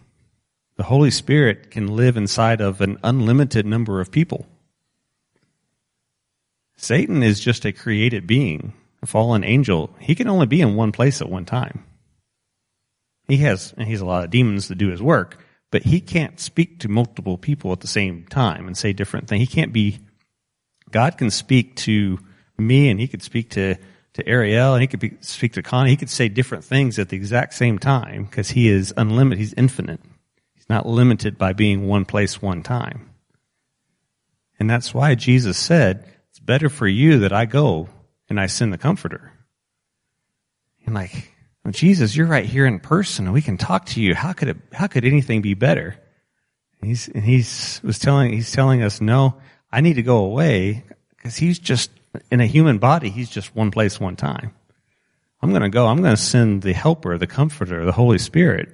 The 0.76 0.84
Holy 0.84 1.10
Spirit 1.10 1.70
can 1.70 1.96
live 1.96 2.16
inside 2.16 2.60
of 2.60 2.80
an 2.80 2.98
unlimited 3.02 3.66
number 3.66 4.00
of 4.00 4.12
people. 4.12 4.46
Satan 6.76 7.22
is 7.22 7.40
just 7.40 7.64
a 7.64 7.72
created 7.72 8.26
being, 8.26 8.74
fallen 9.06 9.44
angel. 9.44 9.94
He 10.00 10.14
can 10.14 10.28
only 10.28 10.46
be 10.46 10.60
in 10.60 10.74
one 10.74 10.92
place 10.92 11.20
at 11.20 11.28
one 11.28 11.44
time. 11.44 11.84
He 13.28 13.38
has, 13.38 13.74
and 13.76 13.86
he's 13.86 14.00
a 14.00 14.06
lot 14.06 14.24
of 14.24 14.30
demons 14.30 14.68
to 14.68 14.74
do 14.74 14.88
his 14.88 15.02
work, 15.02 15.38
but 15.70 15.82
he 15.82 16.00
can't 16.00 16.40
speak 16.40 16.80
to 16.80 16.88
multiple 16.88 17.36
people 17.36 17.72
at 17.72 17.80
the 17.80 17.86
same 17.86 18.24
time 18.26 18.66
and 18.66 18.76
say 18.76 18.92
different 18.92 19.28
things. 19.28 19.40
He 19.40 19.46
can't 19.46 19.72
be, 19.72 19.98
God 20.90 21.18
can 21.18 21.30
speak 21.30 21.76
to 21.76 22.18
me 22.56 22.88
and 22.88 22.98
he 22.98 23.06
could 23.06 23.22
speak 23.22 23.50
to, 23.50 23.76
to 24.14 24.26
Ariel 24.26 24.74
and 24.74 24.80
he 24.80 24.88
could 24.88 25.00
be, 25.00 25.16
speak 25.20 25.52
to 25.52 25.62
Connie. 25.62 25.90
He 25.90 25.96
could 25.96 26.10
say 26.10 26.28
different 26.28 26.64
things 26.64 26.98
at 26.98 27.10
the 27.10 27.16
exact 27.16 27.54
same 27.54 27.78
time 27.78 28.24
because 28.24 28.50
he 28.50 28.68
is 28.68 28.94
unlimited. 28.96 29.38
He's 29.38 29.54
infinite. 29.54 30.00
He's 30.54 30.68
not 30.70 30.86
limited 30.86 31.36
by 31.36 31.52
being 31.52 31.86
one 31.86 32.06
place, 32.06 32.40
one 32.40 32.62
time. 32.62 33.10
And 34.58 34.68
that's 34.68 34.94
why 34.94 35.14
Jesus 35.14 35.58
said, 35.58 36.04
it's 36.30 36.40
better 36.40 36.70
for 36.70 36.88
you 36.88 37.20
that 37.20 37.32
I 37.32 37.44
go 37.44 37.90
and 38.28 38.40
I 38.40 38.46
send 38.46 38.72
the 38.72 38.78
comforter. 38.78 39.32
And 40.84 40.94
like, 40.94 41.32
Jesus, 41.70 42.16
you're 42.16 42.26
right 42.26 42.46
here 42.46 42.66
in 42.66 42.80
person 42.80 43.26
and 43.26 43.34
we 43.34 43.42
can 43.42 43.58
talk 43.58 43.86
to 43.86 44.00
you. 44.00 44.14
How 44.14 44.32
could 44.32 44.48
it, 44.48 44.56
how 44.72 44.86
could 44.86 45.04
anything 45.04 45.42
be 45.42 45.54
better? 45.54 45.96
And 46.80 46.88
he's, 46.88 47.08
and 47.08 47.24
he's 47.24 47.80
was 47.82 47.98
telling, 47.98 48.32
he's 48.32 48.52
telling 48.52 48.82
us, 48.82 49.00
no, 49.00 49.36
I 49.70 49.80
need 49.80 49.94
to 49.94 50.02
go 50.02 50.24
away 50.24 50.84
because 51.10 51.36
he's 51.36 51.58
just 51.58 51.90
in 52.30 52.40
a 52.40 52.46
human 52.46 52.78
body, 52.78 53.10
he's 53.10 53.28
just 53.28 53.54
one 53.54 53.70
place, 53.70 54.00
one 54.00 54.16
time. 54.16 54.54
I'm 55.42 55.50
going 55.50 55.62
to 55.62 55.68
go. 55.68 55.86
I'm 55.86 56.02
going 56.02 56.16
to 56.16 56.20
send 56.22 56.62
the 56.62 56.72
helper, 56.72 57.16
the 57.16 57.26
comforter, 57.26 57.84
the 57.84 57.92
Holy 57.92 58.18
Spirit 58.18 58.70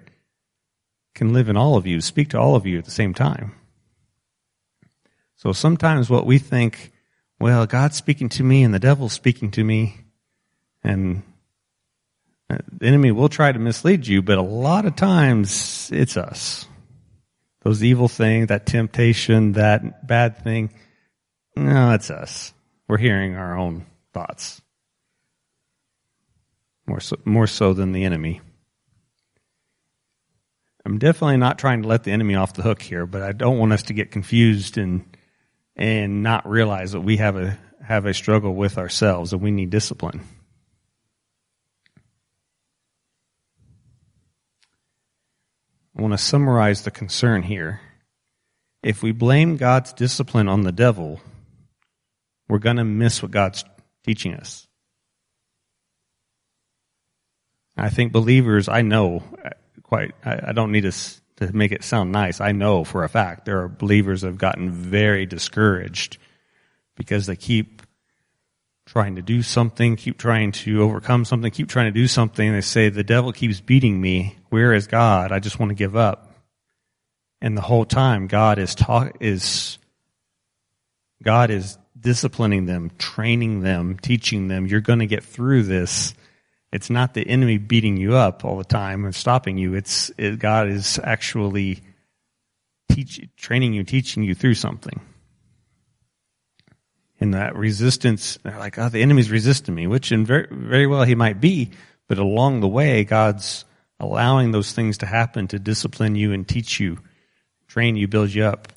can 1.14 1.32
live 1.32 1.48
in 1.48 1.56
all 1.56 1.76
of 1.76 1.86
you, 1.86 2.00
speak 2.00 2.30
to 2.30 2.38
all 2.38 2.56
of 2.56 2.66
you 2.66 2.78
at 2.78 2.84
the 2.84 2.90
same 2.90 3.14
time. 3.14 3.54
So 5.36 5.52
sometimes 5.52 6.08
what 6.08 6.26
we 6.26 6.38
think, 6.38 6.90
well, 7.44 7.66
God's 7.66 7.98
speaking 7.98 8.30
to 8.30 8.42
me 8.42 8.62
and 8.62 8.72
the 8.72 8.78
devil's 8.78 9.12
speaking 9.12 9.50
to 9.50 9.62
me, 9.62 9.98
and 10.82 11.22
uh, 12.48 12.56
the 12.72 12.86
enemy 12.86 13.10
will 13.12 13.28
try 13.28 13.52
to 13.52 13.58
mislead 13.58 14.06
you, 14.06 14.22
but 14.22 14.38
a 14.38 14.42
lot 14.42 14.86
of 14.86 14.96
times 14.96 15.90
it's 15.92 16.16
us. 16.16 16.66
Those 17.62 17.84
evil 17.84 18.08
things, 18.08 18.46
that 18.46 18.64
temptation, 18.64 19.52
that 19.52 20.06
bad 20.06 20.42
thing, 20.42 20.72
no, 21.54 21.90
it's 21.90 22.10
us 22.10 22.54
we're 22.88 22.96
hearing 22.96 23.36
our 23.36 23.58
own 23.58 23.84
thoughts. 24.14 24.62
More 26.86 27.00
so, 27.00 27.18
more 27.26 27.46
so 27.46 27.74
than 27.74 27.92
the 27.92 28.04
enemy. 28.04 28.40
I'm 30.86 30.98
definitely 30.98 31.36
not 31.36 31.58
trying 31.58 31.82
to 31.82 31.88
let 31.88 32.04
the 32.04 32.12
enemy 32.12 32.36
off 32.36 32.54
the 32.54 32.62
hook 32.62 32.80
here, 32.80 33.04
but 33.04 33.20
I 33.20 33.32
don't 33.32 33.58
want 33.58 33.74
us 33.74 33.82
to 33.82 33.92
get 33.92 34.10
confused 34.10 34.78
and 34.78 35.13
and 35.76 36.22
not 36.22 36.48
realize 36.48 36.92
that 36.92 37.00
we 37.00 37.16
have 37.16 37.36
a 37.36 37.58
have 37.82 38.06
a 38.06 38.14
struggle 38.14 38.54
with 38.54 38.78
ourselves 38.78 39.32
and 39.32 39.42
we 39.42 39.50
need 39.50 39.70
discipline. 39.70 40.22
I 45.96 46.02
want 46.02 46.12
to 46.12 46.18
summarize 46.18 46.82
the 46.82 46.90
concern 46.90 47.42
here. 47.42 47.80
If 48.82 49.02
we 49.02 49.12
blame 49.12 49.56
God's 49.56 49.92
discipline 49.92 50.48
on 50.48 50.62
the 50.62 50.72
devil, 50.72 51.20
we're 52.48 52.58
going 52.58 52.76
to 52.76 52.84
miss 52.84 53.22
what 53.22 53.30
God's 53.30 53.64
teaching 54.04 54.34
us. 54.34 54.66
I 57.76 57.90
think 57.90 58.12
believers, 58.12 58.68
I 58.68 58.82
know 58.82 59.22
uh, 59.44 59.50
quite, 59.82 60.12
I, 60.24 60.40
I 60.48 60.52
don't 60.52 60.72
need 60.72 60.82
to, 60.82 60.92
to 61.36 61.54
make 61.54 61.72
it 61.72 61.84
sound 61.84 62.12
nice. 62.12 62.40
I 62.40 62.52
know 62.52 62.84
for 62.84 63.04
a 63.04 63.08
fact 63.08 63.44
there 63.44 63.62
are 63.62 63.68
believers 63.68 64.20
that 64.20 64.28
have 64.28 64.38
gotten 64.38 64.70
very 64.70 65.26
discouraged 65.26 66.18
because 66.96 67.26
they 67.26 67.36
keep 67.36 67.82
trying 68.86 69.16
to 69.16 69.22
do 69.22 69.42
something, 69.42 69.96
keep 69.96 70.18
trying 70.18 70.52
to 70.52 70.82
overcome 70.82 71.24
something, 71.24 71.50
keep 71.50 71.68
trying 71.68 71.92
to 71.92 71.98
do 71.98 72.06
something. 72.06 72.52
They 72.52 72.60
say, 72.60 72.88
the 72.88 73.02
devil 73.02 73.32
keeps 73.32 73.60
beating 73.60 74.00
me. 74.00 74.36
Where 74.50 74.74
is 74.74 74.86
God? 74.86 75.32
I 75.32 75.38
just 75.38 75.58
want 75.58 75.70
to 75.70 75.74
give 75.74 75.96
up. 75.96 76.34
And 77.40 77.56
the 77.56 77.62
whole 77.62 77.84
time 77.84 78.26
God 78.26 78.58
is 78.58 78.74
talk, 78.74 79.16
is, 79.20 79.78
God 81.22 81.50
is 81.50 81.78
disciplining 81.98 82.66
them, 82.66 82.90
training 82.98 83.60
them, 83.60 83.98
teaching 83.98 84.48
them, 84.48 84.66
you're 84.66 84.80
going 84.80 84.98
to 84.98 85.06
get 85.06 85.24
through 85.24 85.64
this. 85.64 86.14
It's 86.74 86.90
not 86.90 87.14
the 87.14 87.24
enemy 87.24 87.58
beating 87.58 87.96
you 87.96 88.16
up 88.16 88.44
all 88.44 88.56
the 88.56 88.64
time 88.64 89.04
and 89.04 89.14
stopping 89.14 89.58
you. 89.58 89.74
It's 89.74 90.10
it, 90.18 90.40
God 90.40 90.68
is 90.68 90.98
actually 91.04 91.84
teach, 92.90 93.20
training 93.36 93.74
you, 93.74 93.84
teaching 93.84 94.24
you 94.24 94.34
through 94.34 94.54
something. 94.54 95.00
And 97.20 97.32
that 97.34 97.54
resistance, 97.54 98.40
they're 98.42 98.58
like, 98.58 98.76
oh, 98.76 98.88
the 98.88 99.02
enemy's 99.02 99.30
resisting 99.30 99.72
me, 99.72 99.86
which 99.86 100.10
in 100.10 100.26
very, 100.26 100.48
very 100.50 100.88
well 100.88 101.04
he 101.04 101.14
might 101.14 101.40
be, 101.40 101.70
but 102.08 102.18
along 102.18 102.58
the 102.58 102.66
way, 102.66 103.04
God's 103.04 103.64
allowing 104.00 104.50
those 104.50 104.72
things 104.72 104.98
to 104.98 105.06
happen 105.06 105.46
to 105.46 105.60
discipline 105.60 106.16
you 106.16 106.32
and 106.32 106.46
teach 106.46 106.80
you, 106.80 106.98
train 107.68 107.94
you, 107.94 108.08
build 108.08 108.34
you 108.34 108.46
up. 108.46 108.72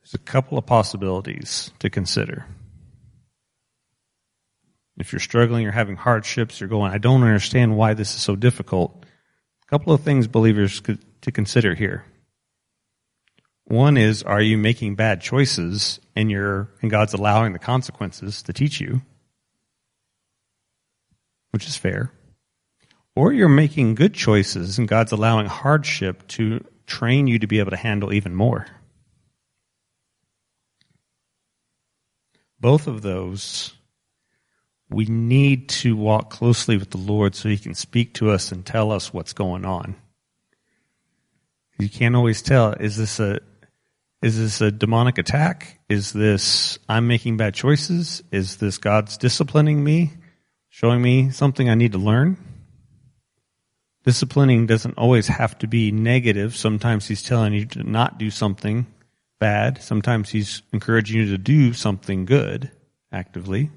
There's 0.00 0.14
a 0.14 0.18
couple 0.18 0.58
of 0.58 0.66
possibilities 0.66 1.70
to 1.78 1.88
consider. 1.88 2.46
If 4.98 5.12
you're 5.12 5.20
struggling, 5.20 5.62
you're 5.62 5.72
having 5.72 5.96
hardships, 5.96 6.60
you're 6.60 6.68
going, 6.68 6.92
I 6.92 6.98
don't 6.98 7.22
understand 7.22 7.76
why 7.76 7.94
this 7.94 8.14
is 8.14 8.22
so 8.22 8.34
difficult. 8.34 9.04
A 9.62 9.66
couple 9.66 9.92
of 9.92 10.02
things 10.02 10.26
believers 10.26 10.80
could, 10.80 11.04
to 11.22 11.32
consider 11.32 11.74
here. 11.74 12.04
One 13.64 13.96
is, 13.96 14.22
are 14.22 14.40
you 14.40 14.56
making 14.56 14.94
bad 14.94 15.20
choices 15.20 16.00
and 16.14 16.30
you're, 16.30 16.70
and 16.80 16.90
God's 16.90 17.14
allowing 17.14 17.52
the 17.52 17.58
consequences 17.58 18.42
to 18.44 18.52
teach 18.52 18.80
you? 18.80 19.02
Which 21.50 21.66
is 21.66 21.76
fair. 21.76 22.12
Or 23.14 23.32
you're 23.32 23.48
making 23.48 23.96
good 23.96 24.14
choices 24.14 24.78
and 24.78 24.86
God's 24.86 25.12
allowing 25.12 25.46
hardship 25.46 26.26
to 26.28 26.64
train 26.86 27.26
you 27.26 27.38
to 27.40 27.46
be 27.46 27.58
able 27.58 27.72
to 27.72 27.76
handle 27.76 28.12
even 28.12 28.34
more. 28.34 28.66
both 32.60 32.86
of 32.86 33.02
those, 33.02 33.74
we 34.90 35.06
need 35.06 35.68
to 35.68 35.96
walk 35.96 36.30
closely 36.30 36.76
with 36.76 36.90
the 36.90 36.98
Lord 36.98 37.34
so 37.34 37.48
He 37.48 37.58
can 37.58 37.74
speak 37.74 38.14
to 38.14 38.30
us 38.30 38.52
and 38.52 38.64
tell 38.64 38.92
us 38.92 39.12
what's 39.12 39.32
going 39.32 39.64
on. 39.64 39.96
You 41.78 41.88
can't 41.88 42.16
always 42.16 42.42
tell, 42.42 42.72
is 42.72 42.96
this 42.96 43.20
a, 43.20 43.40
is 44.22 44.38
this 44.38 44.60
a 44.60 44.70
demonic 44.70 45.18
attack? 45.18 45.80
Is 45.88 46.12
this, 46.12 46.78
I'm 46.88 47.06
making 47.06 47.36
bad 47.36 47.54
choices? 47.54 48.22
Is 48.30 48.56
this 48.56 48.78
God's 48.78 49.18
disciplining 49.18 49.82
me? 49.84 50.12
Showing 50.68 51.02
me 51.02 51.30
something 51.30 51.68
I 51.68 51.74
need 51.74 51.92
to 51.92 51.98
learn? 51.98 52.38
Disciplining 54.04 54.66
doesn't 54.66 54.98
always 54.98 55.26
have 55.26 55.58
to 55.58 55.66
be 55.66 55.90
negative. 55.90 56.56
Sometimes 56.56 57.06
He's 57.08 57.22
telling 57.22 57.52
you 57.52 57.66
to 57.66 57.82
not 57.82 58.18
do 58.18 58.30
something 58.30 58.86
bad. 59.38 59.82
Sometimes 59.82 60.30
he's 60.30 60.62
encouraging 60.72 61.20
you 61.20 61.30
to 61.30 61.38
do 61.38 61.72
something 61.72 62.24
good 62.24 62.70
actively. 63.12 63.70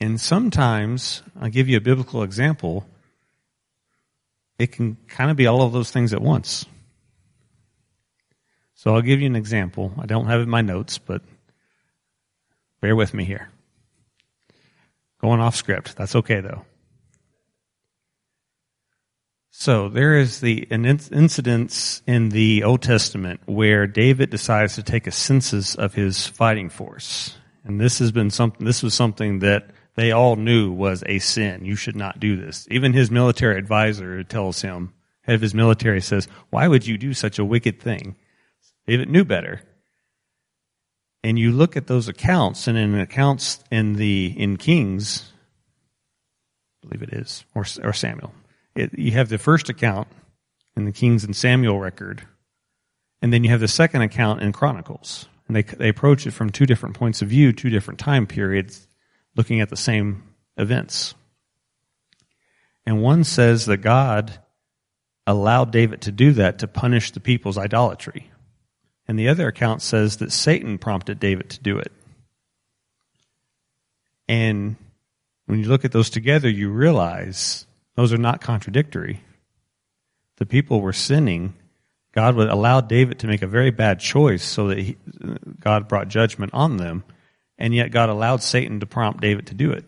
And 0.00 0.20
sometimes, 0.20 1.22
I'll 1.40 1.48
give 1.48 1.68
you 1.68 1.78
a 1.78 1.80
biblical 1.80 2.22
example, 2.22 2.86
it 4.58 4.72
can 4.72 4.96
kind 5.08 5.30
of 5.30 5.36
be 5.36 5.46
all 5.46 5.62
of 5.62 5.72
those 5.72 5.90
things 5.90 6.12
at 6.12 6.20
once. 6.20 6.66
So 8.74 8.94
I'll 8.94 9.02
give 9.02 9.20
you 9.20 9.26
an 9.26 9.36
example. 9.36 9.92
I 9.98 10.06
don't 10.06 10.26
have 10.26 10.40
it 10.40 10.44
in 10.44 10.50
my 10.50 10.60
notes, 10.60 10.98
but 10.98 11.22
bear 12.80 12.94
with 12.94 13.14
me 13.14 13.24
here. 13.24 13.48
Going 15.20 15.40
off 15.40 15.56
script. 15.56 15.96
That's 15.96 16.14
okay 16.14 16.40
though. 16.40 16.64
So 19.50 19.88
there 19.88 20.18
is 20.18 20.40
the 20.40 20.68
an 20.70 20.84
incident 20.84 22.02
in 22.06 22.28
the 22.28 22.64
Old 22.64 22.82
Testament 22.82 23.40
where 23.46 23.86
David 23.86 24.28
decides 24.28 24.74
to 24.74 24.82
take 24.82 25.06
a 25.06 25.10
census 25.10 25.74
of 25.74 25.94
his 25.94 26.26
fighting 26.26 26.68
force. 26.68 27.34
And 27.64 27.80
this 27.80 27.98
has 27.98 28.12
been 28.12 28.30
something, 28.30 28.66
this 28.66 28.82
was 28.82 28.92
something 28.92 29.38
that 29.38 29.70
they 29.96 30.12
all 30.12 30.36
knew 30.36 30.70
was 30.70 31.02
a 31.06 31.18
sin. 31.18 31.64
You 31.64 31.74
should 31.74 31.96
not 31.96 32.20
do 32.20 32.36
this. 32.36 32.66
Even 32.70 32.92
his 32.92 33.10
military 33.10 33.58
advisor 33.58 34.22
tells 34.22 34.62
him, 34.62 34.92
head 35.22 35.34
of 35.34 35.40
his 35.40 35.54
military 35.54 36.00
says, 36.00 36.28
why 36.50 36.68
would 36.68 36.86
you 36.86 36.96
do 36.98 37.14
such 37.14 37.38
a 37.38 37.44
wicked 37.44 37.80
thing? 37.80 38.14
David 38.86 39.08
knew 39.08 39.24
better. 39.24 39.62
And 41.24 41.38
you 41.38 41.50
look 41.50 41.76
at 41.76 41.88
those 41.88 42.08
accounts, 42.08 42.68
and 42.68 42.78
in 42.78 42.94
accounts 43.00 43.58
in 43.70 43.94
the 43.94 44.32
in 44.36 44.58
Kings, 44.58 45.32
I 46.84 46.88
believe 46.88 47.02
it 47.02 47.12
is, 47.12 47.44
or, 47.54 47.64
or 47.82 47.92
Samuel, 47.92 48.32
it, 48.76 48.96
you 48.96 49.10
have 49.12 49.28
the 49.28 49.38
first 49.38 49.68
account 49.68 50.06
in 50.76 50.84
the 50.84 50.92
Kings 50.92 51.24
and 51.24 51.34
Samuel 51.34 51.80
record, 51.80 52.22
and 53.22 53.32
then 53.32 53.42
you 53.42 53.50
have 53.50 53.60
the 53.60 53.66
second 53.66 54.02
account 54.02 54.42
in 54.42 54.52
Chronicles. 54.52 55.26
And 55.48 55.56
they, 55.56 55.62
they 55.62 55.88
approach 55.88 56.26
it 56.26 56.32
from 56.32 56.50
two 56.50 56.66
different 56.66 56.94
points 56.96 57.22
of 57.22 57.28
view, 57.28 57.52
two 57.52 57.70
different 57.70 57.98
time 57.98 58.26
periods, 58.26 58.86
looking 59.36 59.60
at 59.60 59.68
the 59.68 59.76
same 59.76 60.22
events. 60.56 61.14
And 62.84 63.02
one 63.02 63.24
says 63.24 63.66
that 63.66 63.78
God 63.78 64.38
allowed 65.26 65.72
David 65.72 66.02
to 66.02 66.12
do 66.12 66.32
that 66.32 66.60
to 66.60 66.68
punish 66.68 67.10
the 67.10 67.20
people's 67.20 67.58
idolatry. 67.58 68.30
And 69.08 69.18
the 69.18 69.28
other 69.28 69.46
account 69.48 69.82
says 69.82 70.16
that 70.18 70.32
Satan 70.32 70.78
prompted 70.78 71.20
David 71.20 71.50
to 71.50 71.60
do 71.60 71.78
it. 71.78 71.92
And 74.28 74.76
when 75.46 75.60
you 75.60 75.68
look 75.68 75.84
at 75.84 75.92
those 75.92 76.10
together, 76.10 76.48
you 76.48 76.70
realize 76.70 77.66
those 77.94 78.12
are 78.12 78.18
not 78.18 78.40
contradictory. 78.40 79.22
The 80.36 80.46
people 80.46 80.80
were 80.80 80.92
sinning. 80.92 81.54
God 82.12 82.34
would 82.34 82.48
allow 82.48 82.80
David 82.80 83.20
to 83.20 83.26
make 83.26 83.42
a 83.42 83.46
very 83.46 83.70
bad 83.70 84.00
choice 84.00 84.44
so 84.44 84.68
that 84.68 84.78
he, 84.78 84.96
God 85.60 85.88
brought 85.88 86.08
judgment 86.08 86.52
on 86.54 86.76
them. 86.76 87.04
And 87.58 87.74
yet 87.74 87.90
God 87.90 88.08
allowed 88.08 88.42
Satan 88.42 88.80
to 88.80 88.86
prompt 88.86 89.20
David 89.20 89.46
to 89.48 89.54
do 89.54 89.70
it. 89.72 89.84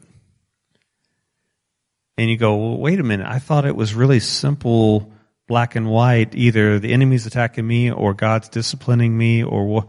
And 2.17 2.29
you 2.29 2.37
go, 2.37 2.57
well, 2.57 2.79
wait 2.79 2.99
a 2.99 3.05
minute. 3.05 3.27
I 3.29 3.39
thought 3.39 3.65
it 3.65 3.77
was 3.77 3.95
really 3.95 4.21
simple 4.21 5.13
black 5.47 5.77
and 5.77 5.89
white, 5.89 6.35
either 6.35 6.79
the 6.79 6.93
enemy's 6.93 7.27
attacking 7.27 7.67
me 7.67 7.91
or 7.91 8.13
God's 8.15 8.49
disciplining 8.49 9.17
me 9.17 9.43
or, 9.43 9.87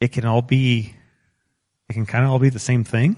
it 0.00 0.08
can 0.08 0.24
all 0.24 0.42
be, 0.42 0.94
it 1.88 1.92
can 1.92 2.06
kind 2.06 2.24
of 2.24 2.30
all 2.32 2.40
be 2.40 2.48
the 2.48 2.58
same 2.58 2.82
thing. 2.82 3.16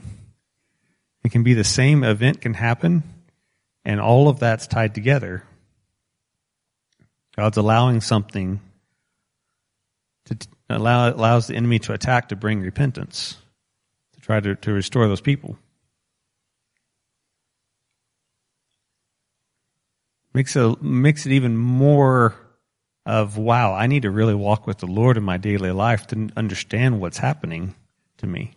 It 1.25 1.33
can 1.33 1.43
be 1.43 1.55
the 1.55 1.65
same 1.65 2.05
event 2.05 2.43
can 2.43 2.53
happen 2.53 3.03
and 3.85 4.01
all 4.01 4.29
of 4.29 4.39
that's 4.39 4.67
tied 4.67 4.95
together. 4.95 5.45
God's 7.37 7.57
allowing 7.57 8.01
something 8.01 8.61
to 10.27 10.37
allow, 10.69 11.11
allows 11.11 11.47
the 11.47 11.57
enemy 11.57 11.79
to 11.81 11.93
attack 11.93 12.29
to 12.29 12.37
bring 12.37 12.61
repentance, 12.61 13.37
to 14.15 14.21
try 14.21 14.41
to, 14.41 14.55
to 14.57 14.73
restore 14.73 15.09
those 15.09 15.21
people. 15.21 15.59
makes 20.35 20.57
it 20.57 20.83
makes 20.83 21.27
it 21.27 21.33
even 21.33 21.57
more 21.57 22.35
of 23.07 23.39
wow 23.39 23.73
i 23.73 23.87
need 23.87 24.03
to 24.03 24.11
really 24.11 24.35
walk 24.35 24.67
with 24.67 24.79
the 24.79 24.87
lord 24.87 25.17
in 25.17 25.23
my 25.23 25.37
daily 25.37 25.71
life 25.71 26.09
to 26.09 26.29
understand 26.37 27.01
what's 27.01 27.19
happening 27.19 27.73
to 28.19 28.27
me. 28.27 28.53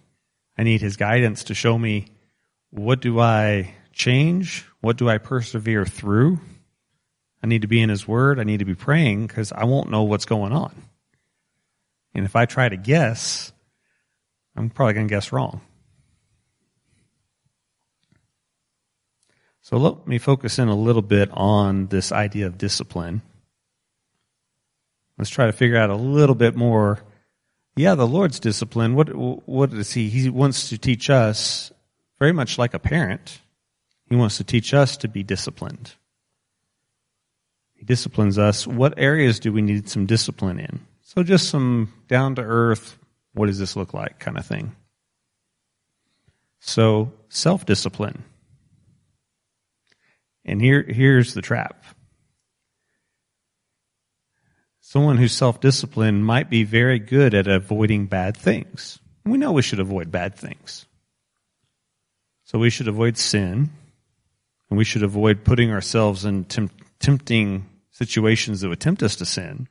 I 0.58 0.64
need 0.64 0.82
his 0.82 0.98
guidance 0.98 1.46
to 1.46 1.54
show 1.54 1.78
me 1.78 2.08
what 2.70 3.00
do 3.00 3.20
i 3.20 3.76
change? 3.94 4.66
What 4.82 4.98
do 4.98 5.10
i 5.10 5.18
persevere 5.18 5.86
through? 5.86 6.40
I 7.44 7.48
need 7.48 7.62
to 7.62 7.68
be 7.68 7.82
in 7.82 7.90
his 7.90 8.08
word. 8.08 8.40
I 8.40 8.44
need 8.44 8.60
to 8.60 8.66
be 8.66 8.76
praying 8.76 9.28
because 9.28 9.52
i 9.52 9.66
won't 9.66 9.92
know 9.92 10.04
what's 10.04 10.26
going 10.26 10.54
on 10.54 10.74
and 12.18 12.26
if 12.26 12.36
i 12.36 12.46
try 12.46 12.68
to 12.68 12.76
guess 12.76 13.54
i'm 14.58 14.70
probably 14.70 14.94
going 14.94 15.08
to 15.08 15.14
guess 15.14 15.32
wrong 15.32 15.62
So 19.68 19.76
let 19.76 20.08
me 20.08 20.18
focus 20.18 20.60
in 20.60 20.70
a 20.70 20.76
little 20.78 21.02
bit 21.02 21.30
on 21.34 21.88
this 21.88 22.14
idea 22.14 22.48
of 22.48 22.58
discipline. 22.58 23.22
Let's 25.18 25.30
try 25.30 25.48
to 25.48 25.52
figure 25.52 25.76
out 25.76 25.90
a 25.90 25.96
little 25.98 26.36
bit 26.36 26.56
more. 26.56 27.00
Yeah, 27.76 27.96
the 27.96 28.08
Lord's 28.08 28.40
discipline. 28.40 28.96
What 28.96 29.10
what 29.14 29.74
is 29.74 29.92
he? 29.92 30.08
He 30.08 30.30
wants 30.30 30.70
to 30.70 30.78
teach 30.78 31.10
us 31.10 31.74
very 32.18 32.32
much 32.32 32.58
like 32.58 32.76
a 32.76 32.80
parent. 32.80 33.42
He 34.06 34.16
wants 34.16 34.38
to 34.38 34.46
teach 34.46 34.74
us 34.74 34.96
to 34.96 35.10
be 35.10 35.22
disciplined. 35.22 35.96
He 37.74 37.84
disciplines 37.84 38.38
us. 38.38 38.66
What 38.66 38.94
areas 38.96 39.38
do 39.38 39.52
we 39.52 39.62
need 39.62 39.90
some 39.90 40.06
discipline 40.06 40.62
in? 40.62 40.87
So 41.08 41.24
just 41.24 41.48
some 41.48 41.94
down 42.10 42.36
to 42.36 42.42
earth, 42.42 42.98
what 43.34 43.46
does 43.46 43.58
this 43.58 43.78
look 43.78 43.94
like 43.94 44.20
kind 44.20 44.38
of 44.38 44.46
thing. 44.46 44.76
So 46.60 47.14
self 47.30 47.66
discipline. 47.66 48.26
And 50.44 50.62
here, 50.62 50.84
here's 50.84 51.34
the 51.34 51.42
trap. 51.42 51.82
Someone 54.82 55.16
who's 55.16 55.32
self-disciplined 55.32 56.26
might 56.26 56.50
be 56.50 56.66
very 56.66 57.00
good 57.00 57.34
at 57.34 57.48
avoiding 57.48 58.08
bad 58.08 58.36
things. 58.36 59.00
We 59.26 59.38
know 59.38 59.54
we 59.54 59.62
should 59.62 59.80
avoid 59.80 60.12
bad 60.12 60.36
things. 60.36 60.86
So 62.44 62.60
we 62.60 62.70
should 62.70 62.90
avoid 62.90 63.18
sin, 63.18 63.70
and 64.70 64.78
we 64.78 64.84
should 64.84 65.04
avoid 65.04 65.46
putting 65.46 65.72
ourselves 65.72 66.26
in 66.26 66.44
temp- 66.44 67.00
tempting 67.00 67.66
situations 67.92 68.60
that 68.60 68.70
would 68.70 68.82
tempt 68.82 69.04
us 69.04 69.16
to 69.18 69.26
sin. 69.26 69.70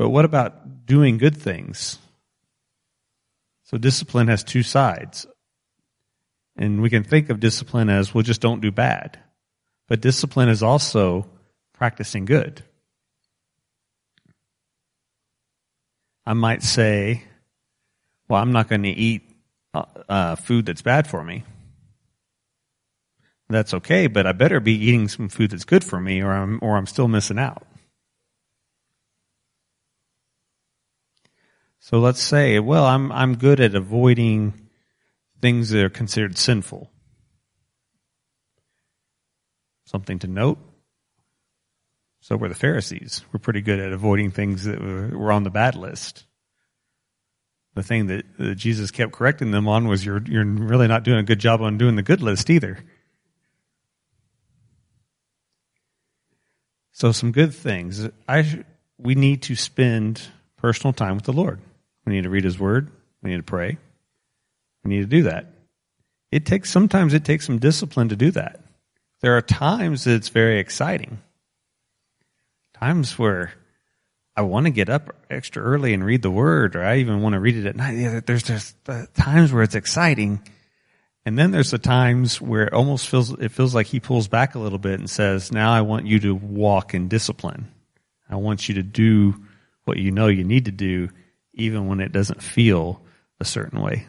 But 0.00 0.08
what 0.08 0.24
about 0.24 0.86
doing 0.86 1.18
good 1.18 1.36
things? 1.36 1.98
So 3.64 3.76
discipline 3.76 4.28
has 4.28 4.42
two 4.42 4.62
sides. 4.62 5.26
And 6.56 6.80
we 6.80 6.88
can 6.88 7.04
think 7.04 7.28
of 7.28 7.38
discipline 7.38 7.90
as, 7.90 8.14
well, 8.14 8.22
just 8.22 8.40
don't 8.40 8.62
do 8.62 8.72
bad. 8.72 9.18
But 9.88 10.00
discipline 10.00 10.48
is 10.48 10.62
also 10.62 11.28
practicing 11.74 12.24
good. 12.24 12.62
I 16.24 16.32
might 16.32 16.62
say, 16.62 17.24
well, 18.26 18.40
I'm 18.40 18.52
not 18.52 18.70
going 18.70 18.84
to 18.84 18.88
eat 18.88 19.30
uh, 19.74 19.84
uh, 20.08 20.36
food 20.36 20.64
that's 20.64 20.80
bad 20.80 21.08
for 21.08 21.22
me. 21.22 21.44
That's 23.50 23.74
okay, 23.74 24.06
but 24.06 24.26
I 24.26 24.32
better 24.32 24.60
be 24.60 24.82
eating 24.82 25.08
some 25.08 25.28
food 25.28 25.50
that's 25.50 25.64
good 25.64 25.84
for 25.84 26.00
me 26.00 26.22
or 26.22 26.32
I'm, 26.32 26.58
or 26.62 26.78
I'm 26.78 26.86
still 26.86 27.06
missing 27.06 27.38
out. 27.38 27.66
So 31.90 31.98
let's 31.98 32.22
say, 32.22 32.60
well, 32.60 32.86
I'm, 32.86 33.10
I'm 33.10 33.36
good 33.36 33.58
at 33.58 33.74
avoiding 33.74 34.54
things 35.42 35.70
that 35.70 35.84
are 35.84 35.90
considered 35.90 36.38
sinful. 36.38 36.88
Something 39.86 40.20
to 40.20 40.28
note. 40.28 40.58
So 42.20 42.36
were 42.36 42.48
the 42.48 42.54
Pharisees. 42.54 43.24
We're 43.32 43.40
pretty 43.40 43.60
good 43.60 43.80
at 43.80 43.92
avoiding 43.92 44.30
things 44.30 44.62
that 44.66 44.80
were 44.80 45.32
on 45.32 45.42
the 45.42 45.50
bad 45.50 45.74
list. 45.74 46.26
The 47.74 47.82
thing 47.82 48.06
that, 48.06 48.24
that 48.38 48.54
Jesus 48.54 48.92
kept 48.92 49.10
correcting 49.10 49.50
them 49.50 49.66
on 49.66 49.88
was 49.88 50.06
you're, 50.06 50.22
you're 50.22 50.44
really 50.44 50.86
not 50.86 51.02
doing 51.02 51.18
a 51.18 51.24
good 51.24 51.40
job 51.40 51.60
on 51.60 51.76
doing 51.76 51.96
the 51.96 52.02
good 52.02 52.22
list 52.22 52.50
either. 52.50 52.78
So 56.92 57.10
some 57.10 57.32
good 57.32 57.52
things. 57.52 58.08
I, 58.28 58.64
we 58.96 59.16
need 59.16 59.42
to 59.42 59.56
spend 59.56 60.22
personal 60.56 60.92
time 60.92 61.16
with 61.16 61.24
the 61.24 61.32
Lord. 61.32 61.60
We 62.10 62.16
need 62.16 62.22
to 62.22 62.30
read 62.30 62.42
His 62.42 62.58
Word. 62.58 62.90
We 63.22 63.30
need 63.30 63.36
to 63.36 63.44
pray. 63.44 63.78
We 64.82 64.88
need 64.88 65.02
to 65.02 65.06
do 65.06 65.22
that. 65.22 65.46
It 66.32 66.44
takes, 66.44 66.68
sometimes 66.68 67.14
it 67.14 67.24
takes 67.24 67.46
some 67.46 67.60
discipline 67.60 68.08
to 68.08 68.16
do 68.16 68.32
that. 68.32 68.58
There 69.20 69.36
are 69.36 69.40
times 69.40 70.02
that 70.02 70.14
it's 70.14 70.28
very 70.28 70.58
exciting. 70.58 71.20
Times 72.74 73.16
where 73.16 73.52
I 74.34 74.42
want 74.42 74.66
to 74.66 74.70
get 74.70 74.88
up 74.88 75.14
extra 75.30 75.62
early 75.62 75.94
and 75.94 76.04
read 76.04 76.22
the 76.22 76.32
word, 76.32 76.74
or 76.74 76.82
I 76.82 76.96
even 76.96 77.22
want 77.22 77.34
to 77.34 77.38
read 77.38 77.54
it 77.54 77.66
at 77.66 77.76
night. 77.76 78.26
There's 78.26 78.42
just 78.42 78.74
uh, 78.88 79.06
times 79.14 79.52
where 79.52 79.62
it's 79.62 79.76
exciting. 79.76 80.40
And 81.24 81.38
then 81.38 81.52
there's 81.52 81.70
the 81.70 81.78
times 81.78 82.40
where 82.40 82.64
it 82.64 82.72
almost 82.72 83.08
feels, 83.08 83.30
it 83.38 83.52
feels 83.52 83.72
like 83.72 83.86
he 83.86 84.00
pulls 84.00 84.26
back 84.26 84.56
a 84.56 84.58
little 84.58 84.80
bit 84.80 84.98
and 84.98 85.08
says, 85.08 85.52
now 85.52 85.72
I 85.72 85.82
want 85.82 86.06
you 86.06 86.18
to 86.18 86.34
walk 86.34 86.92
in 86.92 87.06
discipline. 87.06 87.72
I 88.28 88.34
want 88.34 88.68
you 88.68 88.74
to 88.74 88.82
do 88.82 89.36
what 89.84 89.98
you 89.98 90.10
know 90.10 90.26
you 90.26 90.42
need 90.42 90.64
to 90.64 90.72
do, 90.72 91.10
even 91.52 91.86
when 91.86 92.00
it 92.00 92.12
doesn't 92.12 92.42
feel 92.42 93.00
a 93.40 93.44
certain 93.44 93.80
way. 93.80 94.06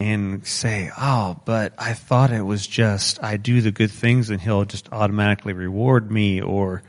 And 0.00 0.44
say, 0.44 0.90
oh, 0.98 1.40
but 1.44 1.74
I 1.78 1.92
thought 1.92 2.32
it 2.32 2.42
was 2.42 2.66
just 2.66 3.22
I 3.22 3.36
do 3.36 3.60
the 3.60 3.70
good 3.70 3.90
things 3.90 4.30
and 4.30 4.40
he'll 4.40 4.64
just 4.64 4.92
automatically 4.92 5.52
reward 5.52 6.10
me, 6.10 6.40
or, 6.40 6.82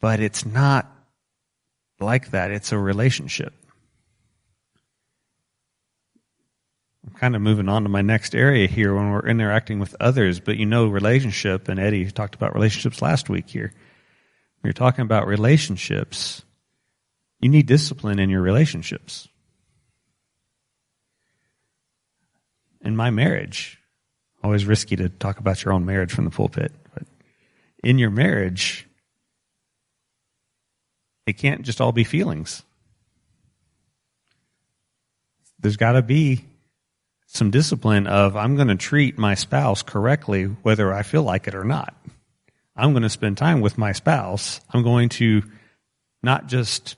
but 0.00 0.18
it's 0.18 0.44
not 0.44 0.90
like 2.00 2.32
that. 2.32 2.50
It's 2.50 2.72
a 2.72 2.78
relationship. 2.78 3.54
I'm 7.06 7.14
kind 7.14 7.36
of 7.36 7.42
moving 7.42 7.68
on 7.68 7.82
to 7.84 7.88
my 7.88 8.02
next 8.02 8.34
area 8.34 8.66
here 8.66 8.94
when 8.94 9.10
we're 9.10 9.26
interacting 9.26 9.78
with 9.78 9.94
others, 10.00 10.40
but 10.40 10.56
you 10.56 10.66
know, 10.66 10.86
relationship, 10.86 11.68
and 11.68 11.80
Eddie 11.80 12.10
talked 12.10 12.34
about 12.34 12.54
relationships 12.54 13.02
last 13.02 13.28
week 13.28 13.48
here. 13.48 13.72
When 14.62 14.68
you're 14.68 14.74
talking 14.74 15.02
about 15.02 15.26
relationships, 15.26 16.42
you 17.40 17.48
need 17.48 17.66
discipline 17.66 18.20
in 18.20 18.30
your 18.30 18.42
relationships. 18.42 19.26
In 22.80 22.94
my 22.94 23.10
marriage, 23.10 23.80
always 24.40 24.64
risky 24.64 24.94
to 24.94 25.08
talk 25.08 25.40
about 25.40 25.64
your 25.64 25.72
own 25.72 25.84
marriage 25.84 26.12
from 26.12 26.26
the 26.26 26.30
pulpit, 26.30 26.70
but 26.94 27.02
in 27.82 27.98
your 27.98 28.10
marriage, 28.10 28.86
it 31.26 31.38
can't 31.38 31.62
just 31.62 31.80
all 31.80 31.90
be 31.90 32.04
feelings. 32.04 32.62
There's 35.58 35.76
got 35.76 35.92
to 35.92 36.02
be 36.02 36.44
some 37.26 37.50
discipline 37.50 38.06
of 38.06 38.36
I'm 38.36 38.54
going 38.54 38.68
to 38.68 38.76
treat 38.76 39.18
my 39.18 39.34
spouse 39.34 39.82
correctly 39.82 40.44
whether 40.44 40.92
I 40.92 41.02
feel 41.02 41.24
like 41.24 41.48
it 41.48 41.56
or 41.56 41.64
not. 41.64 41.96
I'm 42.74 42.92
going 42.92 43.02
to 43.02 43.10
spend 43.10 43.36
time 43.38 43.60
with 43.60 43.78
my 43.78 43.92
spouse. 43.92 44.60
I'm 44.70 44.82
going 44.82 45.08
to 45.10 45.42
not 46.22 46.46
just 46.46 46.96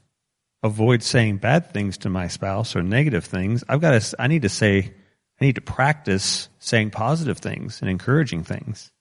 avoid 0.62 1.02
saying 1.02 1.38
bad 1.38 1.72
things 1.72 1.98
to 1.98 2.10
my 2.10 2.28
spouse 2.28 2.76
or 2.76 2.82
negative 2.82 3.24
things. 3.24 3.64
I've 3.68 3.80
got 3.80 4.00
to, 4.00 4.16
I 4.22 4.28
need 4.28 4.42
to 4.42 4.48
say, 4.48 4.94
I 5.40 5.44
need 5.44 5.56
to 5.56 5.60
practice 5.60 6.48
saying 6.58 6.90
positive 6.90 7.38
things 7.38 7.80
and 7.80 7.90
encouraging 7.90 8.44
things. 8.44 8.92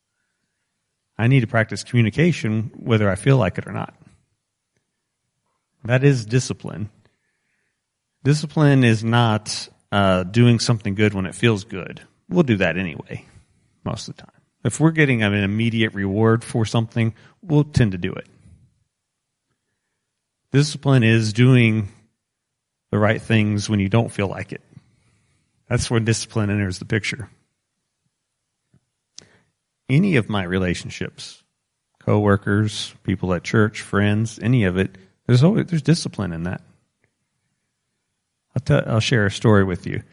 I 1.18 1.28
need 1.28 1.42
to 1.42 1.48
practice 1.48 1.84
communication 1.84 2.72
whether 2.76 3.10
I 3.10 3.16
feel 3.16 3.38
like 3.38 3.58
it 3.58 3.68
or 3.68 3.72
not. 3.72 3.94
That 5.86 6.04
is 6.04 6.26
discipline. 6.26 6.90
Discipline 8.24 8.84
is 8.84 9.04
not 9.04 9.68
uh, 9.92 10.24
doing 10.24 10.60
something 10.60 10.96
good 10.96 11.14
when 11.14 11.26
it 11.26 11.36
feels 11.36 11.66
good. 11.66 12.02
We'll 12.30 12.44
do 12.44 12.58
that 12.58 12.78
anyway, 12.78 13.26
most 13.84 14.08
of 14.08 14.16
the 14.16 14.24
time. 14.24 14.43
If 14.64 14.80
we're 14.80 14.92
getting 14.92 15.24
an 15.24 15.34
immediate 15.34 15.94
reward 15.94 16.44
for 16.44 16.66
something, 16.66 17.14
we'll 17.42 17.66
tend 17.66 17.92
to 17.92 17.98
do 17.98 18.14
it. 18.14 18.28
Discipline 20.52 21.04
is 21.04 21.34
doing 21.34 21.90
the 22.92 23.00
right 23.00 23.22
things 23.22 23.70
when 23.70 23.80
you 23.80 23.90
don't 23.90 24.12
feel 24.12 24.28
like 24.28 24.54
it. 24.54 24.62
That's 25.68 25.90
where 25.90 26.00
discipline 26.00 26.50
enters 26.50 26.80
the 26.80 26.86
picture. 26.86 27.30
Any 29.90 30.16
of 30.16 30.30
my 30.30 30.44
relationships, 30.44 31.44
coworkers, 32.00 32.94
people 33.04 33.34
at 33.34 33.44
church, 33.44 33.82
friends, 33.82 34.40
any 34.42 34.66
of 34.66 34.78
it, 34.78 34.96
there's 35.26 35.44
always 35.44 35.68
there's 35.68 35.82
discipline 35.82 36.32
in 36.32 36.44
that. 36.44 36.62
I'll, 38.56 38.62
tell, 38.62 38.84
I'll 38.86 39.00
share 39.00 39.26
a 39.26 39.32
story 39.32 39.64
with 39.64 39.88
you. 39.88 40.04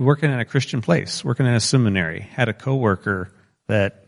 Working 0.00 0.30
at 0.30 0.40
a 0.40 0.46
Christian 0.46 0.80
place, 0.80 1.22
working 1.22 1.46
at 1.46 1.54
a 1.54 1.60
seminary, 1.60 2.20
had 2.20 2.48
a 2.48 2.54
coworker 2.54 3.34
that 3.66 4.06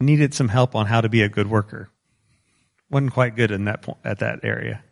needed 0.00 0.34
some 0.34 0.48
help 0.48 0.74
on 0.74 0.86
how 0.86 1.00
to 1.00 1.08
be 1.08 1.22
a 1.22 1.28
good 1.28 1.46
worker. 1.46 1.88
wasn't 2.90 3.12
quite 3.12 3.36
good 3.36 3.52
in 3.52 3.66
that 3.66 3.82
point, 3.82 3.98
at 4.02 4.18
that 4.18 4.40
area. 4.42 4.82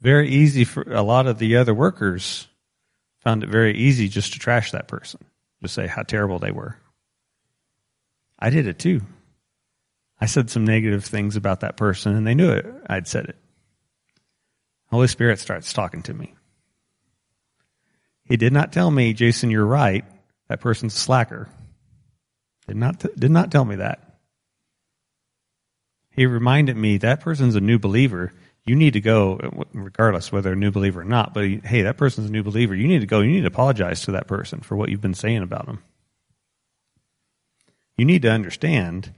Very 0.00 0.28
easy 0.28 0.64
for 0.64 0.82
a 0.92 1.02
lot 1.02 1.28
of 1.28 1.38
the 1.38 1.54
other 1.54 1.72
workers 1.72 2.48
found 3.20 3.44
it 3.44 3.48
very 3.48 3.76
easy 3.78 4.08
just 4.08 4.32
to 4.32 4.40
trash 4.40 4.72
that 4.72 4.88
person, 4.88 5.20
to 5.62 5.68
say 5.68 5.86
how 5.86 6.02
terrible 6.02 6.40
they 6.40 6.50
were. 6.50 6.76
I 8.40 8.50
did 8.50 8.66
it 8.66 8.80
too. 8.80 9.02
I 10.20 10.26
said 10.26 10.50
some 10.50 10.64
negative 10.64 11.04
things 11.04 11.36
about 11.36 11.60
that 11.60 11.76
person, 11.76 12.16
and 12.16 12.26
they 12.26 12.34
knew 12.34 12.50
it. 12.50 12.66
I'd 12.88 13.06
said 13.06 13.26
it. 13.26 13.36
Holy 14.90 15.06
Spirit 15.06 15.38
starts 15.38 15.72
talking 15.72 16.02
to 16.02 16.14
me. 16.14 16.35
He 18.26 18.36
did 18.36 18.52
not 18.52 18.72
tell 18.72 18.90
me, 18.90 19.12
Jason, 19.12 19.50
you're 19.50 19.64
right. 19.64 20.04
That 20.48 20.60
person's 20.60 20.94
a 20.94 20.98
slacker. 20.98 21.48
Did 22.66 22.76
not, 22.76 22.98
did 22.98 23.30
not 23.30 23.50
tell 23.50 23.64
me 23.64 23.76
that. 23.76 24.18
He 26.10 26.26
reminded 26.26 26.76
me 26.76 26.98
that 26.98 27.20
person's 27.20 27.54
a 27.54 27.60
new 27.60 27.78
believer. 27.78 28.32
You 28.64 28.74
need 28.74 28.94
to 28.94 29.00
go, 29.00 29.38
regardless 29.72 30.32
whether 30.32 30.52
a 30.52 30.56
new 30.56 30.72
believer 30.72 31.02
or 31.02 31.04
not, 31.04 31.34
but 31.34 31.44
hey, 31.44 31.82
that 31.82 31.98
person's 31.98 32.28
a 32.28 32.32
new 32.32 32.42
believer. 32.42 32.74
You 32.74 32.88
need 32.88 33.00
to 33.00 33.06
go. 33.06 33.20
You 33.20 33.30
need 33.30 33.42
to 33.42 33.46
apologize 33.46 34.02
to 34.02 34.12
that 34.12 34.26
person 34.26 34.60
for 34.60 34.76
what 34.76 34.88
you've 34.88 35.00
been 35.00 35.14
saying 35.14 35.42
about 35.42 35.66
them. 35.66 35.82
You 37.96 38.04
need 38.04 38.22
to 38.22 38.30
understand, 38.30 39.12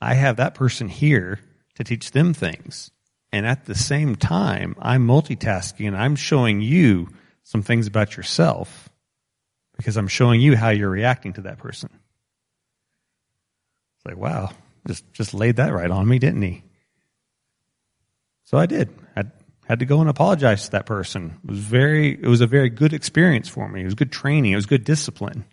I 0.00 0.14
have 0.14 0.36
that 0.36 0.54
person 0.54 0.88
here 0.88 1.38
to 1.76 1.84
teach 1.84 2.10
them 2.10 2.34
things. 2.34 2.90
And 3.30 3.46
at 3.46 3.66
the 3.66 3.74
same 3.74 4.16
time, 4.16 4.74
I'm 4.80 5.06
multitasking 5.06 5.86
and 5.86 5.96
I'm 5.96 6.16
showing 6.16 6.60
you 6.60 7.10
some 7.48 7.62
things 7.62 7.86
about 7.86 8.14
yourself 8.14 8.90
because 9.78 9.96
I'm 9.96 10.06
showing 10.06 10.42
you 10.42 10.54
how 10.54 10.68
you're 10.68 10.90
reacting 10.90 11.32
to 11.32 11.40
that 11.42 11.56
person. 11.56 11.88
It's 13.96 14.04
like, 14.04 14.18
wow, 14.18 14.50
just, 14.86 15.10
just 15.14 15.32
laid 15.32 15.56
that 15.56 15.72
right 15.72 15.90
on 15.90 16.06
me, 16.06 16.18
didn't 16.18 16.42
he? 16.42 16.62
So 18.44 18.58
I 18.58 18.66
did. 18.66 18.90
I 19.16 19.24
had 19.66 19.78
to 19.78 19.86
go 19.86 20.02
and 20.02 20.10
apologize 20.10 20.66
to 20.66 20.72
that 20.72 20.84
person. 20.84 21.40
It 21.42 21.50
was 21.50 21.58
very, 21.58 22.12
it 22.12 22.26
was 22.26 22.42
a 22.42 22.46
very 22.46 22.68
good 22.68 22.92
experience 22.92 23.48
for 23.48 23.66
me. 23.66 23.80
It 23.80 23.86
was 23.86 23.94
good 23.94 24.12
training. 24.12 24.52
It 24.52 24.56
was 24.56 24.66
good 24.66 24.84
discipline. 24.84 25.46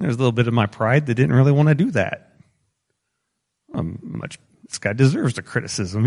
There 0.00 0.08
was 0.08 0.16
a 0.16 0.18
little 0.18 0.32
bit 0.32 0.48
of 0.48 0.52
my 0.52 0.66
pride 0.66 1.06
that 1.06 1.14
didn't 1.14 1.34
really 1.34 1.52
want 1.52 1.70
to 1.70 1.74
do 1.74 1.92
that. 1.92 2.30
I'm 3.72 3.98
much 4.02 4.38
this 4.68 4.78
guy 4.78 4.92
deserves 4.92 5.32
the 5.34 5.42
criticism. 5.42 6.04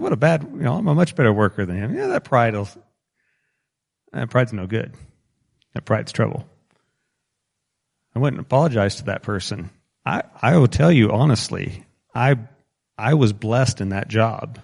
What 0.00 0.12
a 0.12 0.16
bad, 0.16 0.42
you 0.42 0.62
know, 0.62 0.76
I'm 0.76 0.86
a 0.86 0.94
much 0.94 1.16
better 1.16 1.32
worker 1.32 1.66
than 1.66 1.76
him. 1.76 1.96
Yeah, 1.96 2.06
that 2.08 2.22
pride 2.22 2.54
will, 2.54 2.68
that 4.12 4.30
pride's 4.30 4.52
no 4.52 4.66
good. 4.66 4.94
That 5.74 5.84
pride's 5.84 6.12
trouble. 6.12 6.46
I 8.14 8.18
wouldn't 8.18 8.40
apologize 8.40 8.96
to 8.96 9.04
that 9.04 9.22
person. 9.22 9.70
I, 10.04 10.22
I 10.40 10.56
will 10.56 10.68
tell 10.68 10.90
you 10.90 11.12
honestly, 11.12 11.84
I, 12.14 12.36
I 12.98 13.14
was 13.14 13.32
blessed 13.32 13.80
in 13.80 13.90
that 13.90 14.08
job. 14.08 14.58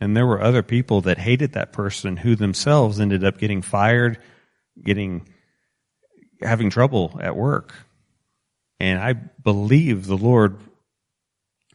And 0.00 0.16
there 0.16 0.26
were 0.26 0.42
other 0.42 0.62
people 0.62 1.02
that 1.02 1.18
hated 1.18 1.52
that 1.52 1.72
person 1.72 2.16
who 2.16 2.34
themselves 2.34 2.98
ended 2.98 3.22
up 3.22 3.38
getting 3.38 3.62
fired, 3.62 4.18
getting, 4.82 5.28
having 6.40 6.70
trouble 6.70 7.18
at 7.22 7.36
work. 7.36 7.74
And 8.80 8.98
I 8.98 9.12
believe 9.12 10.06
the 10.06 10.16
Lord 10.16 10.56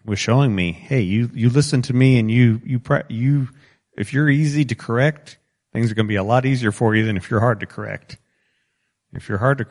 was 0.04 0.20
showing 0.20 0.54
me, 0.56 0.72
hey, 0.72 1.02
you, 1.02 1.30
you 1.34 1.50
listen 1.50 1.84
to 1.84 1.94
me 1.94 2.18
and 2.18 2.30
you, 2.32 2.62
you, 2.66 2.82
you, 3.10 3.50
if 3.96 4.12
you're 4.12 4.30
easy 4.30 4.66
to 4.66 4.76
correct, 4.76 5.38
things 5.76 5.92
are 5.92 5.96
going 5.96 6.06
to 6.06 6.10
be 6.10 6.16
a 6.16 6.24
lot 6.24 6.46
easier 6.46 6.72
for 6.72 6.96
you 6.96 7.06
than 7.06 7.18
if 7.18 7.30
you're 7.30 7.42
hard 7.42 7.60
to 7.60 7.66
correct. 7.66 8.18
If 9.14 9.28
you're 9.28 9.38
hard 9.38 9.58
to, 9.58 9.68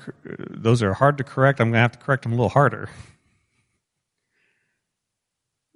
those 0.51 0.83
are 0.83 0.93
hard 0.93 1.19
to 1.19 1.25
correct, 1.25 1.61
I'm 1.61 1.69
going 1.69 1.75
to 1.75 1.81
have 1.81 1.93
to 1.93 1.99
correct 1.99 2.25
them 2.25 2.33
a 2.33 2.35
little 2.37 2.51
harder. 2.51 2.91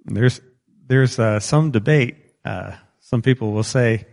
There's, 0.05 0.39
there's 0.87 1.17
uh, 1.17 1.39
some 1.39 1.71
debate. 1.71 2.17
Uh, 2.45 2.73
some 2.99 3.23
people 3.23 3.53
will 3.53 3.63
say, 3.63 4.05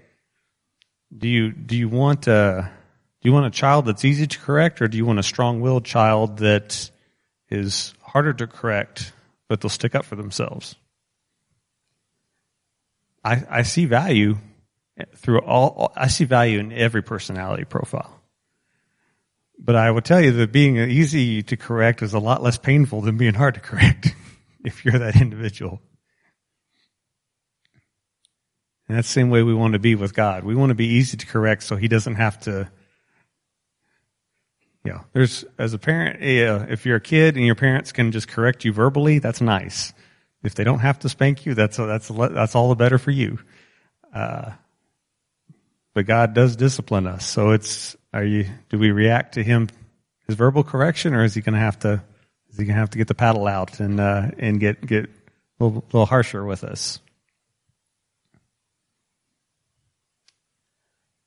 do 1.16 1.28
you, 1.28 1.52
do 1.52 1.76
you 1.76 1.90
want, 1.90 2.26
uh, 2.26 2.62
do 2.62 3.28
you 3.28 3.32
want 3.32 3.46
a 3.46 3.50
child 3.50 3.84
that's 3.84 4.04
easy 4.04 4.26
to 4.26 4.38
correct 4.38 4.80
or 4.80 4.88
do 4.88 4.96
you 4.96 5.04
want 5.04 5.18
a 5.18 5.22
strong-willed 5.22 5.84
child 5.84 6.38
that 6.38 6.90
is 7.50 7.92
harder 8.00 8.32
to 8.32 8.46
correct 8.46 9.12
but 9.48 9.60
they'll 9.60 9.68
stick 9.68 9.94
up 9.94 10.04
for 10.04 10.16
themselves. 10.16 10.76
I, 13.22 13.42
I 13.48 13.62
see 13.62 13.84
value 13.84 14.38
through 15.16 15.40
all, 15.40 15.92
I 15.96 16.08
see 16.08 16.24
value 16.24 16.58
in 16.58 16.72
every 16.72 17.02
personality 17.02 17.64
profile. 17.64 18.20
But 19.58 19.76
I 19.76 19.90
will 19.90 20.02
tell 20.02 20.20
you 20.20 20.32
that 20.32 20.52
being 20.52 20.76
easy 20.76 21.42
to 21.44 21.56
correct 21.56 22.02
is 22.02 22.12
a 22.12 22.18
lot 22.18 22.42
less 22.42 22.58
painful 22.58 23.00
than 23.00 23.16
being 23.16 23.34
hard 23.34 23.54
to 23.54 23.60
correct 23.60 24.14
if 24.64 24.84
you're 24.84 24.98
that 24.98 25.20
individual. 25.20 25.80
And 28.88 28.96
that's 28.96 29.08
the 29.08 29.12
same 29.12 29.30
way 29.30 29.42
we 29.42 29.54
want 29.54 29.72
to 29.72 29.78
be 29.78 29.94
with 29.94 30.14
God. 30.14 30.44
We 30.44 30.54
want 30.54 30.70
to 30.70 30.74
be 30.74 30.86
easy 30.86 31.16
to 31.16 31.26
correct 31.26 31.62
so 31.62 31.76
He 31.76 31.88
doesn't 31.88 32.14
have 32.16 32.38
to 32.40 32.70
yeah, 34.86 35.00
there's 35.12 35.44
as 35.58 35.74
a 35.74 35.78
parent, 35.78 36.22
uh, 36.22 36.72
if 36.72 36.86
you're 36.86 36.96
a 36.96 37.00
kid 37.00 37.34
and 37.34 37.44
your 37.44 37.56
parents 37.56 37.90
can 37.90 38.12
just 38.12 38.28
correct 38.28 38.64
you 38.64 38.72
verbally, 38.72 39.18
that's 39.18 39.40
nice. 39.40 39.92
If 40.44 40.54
they 40.54 40.62
don't 40.62 40.78
have 40.78 41.00
to 41.00 41.08
spank 41.08 41.44
you, 41.44 41.54
that's 41.54 41.76
that's 41.76 42.06
that's 42.06 42.54
all 42.54 42.68
the 42.68 42.76
better 42.76 42.96
for 42.96 43.10
you. 43.10 43.40
Uh, 44.14 44.52
but 45.96 46.04
God 46.04 46.34
does 46.34 46.56
discipline 46.56 47.06
us, 47.06 47.24
so 47.24 47.52
it's 47.52 47.96
are 48.12 48.22
you? 48.22 48.44
Do 48.68 48.78
we 48.78 48.90
react 48.90 49.32
to 49.36 49.42
Him, 49.42 49.70
His 50.26 50.36
verbal 50.36 50.62
correction, 50.62 51.14
or 51.14 51.24
is 51.24 51.32
He 51.32 51.40
going 51.40 51.54
to 51.54 51.58
have 51.58 51.78
to? 51.78 52.02
Is 52.50 52.58
He 52.58 52.66
going 52.66 52.74
to 52.74 52.80
have 52.80 52.90
to 52.90 52.98
get 52.98 53.08
the 53.08 53.14
paddle 53.14 53.46
out 53.46 53.80
and 53.80 53.98
uh, 53.98 54.28
and 54.38 54.60
get 54.60 54.86
get 54.86 55.06
a 55.06 55.64
little, 55.64 55.82
little 55.86 56.04
harsher 56.04 56.44
with 56.44 56.64
us? 56.64 57.00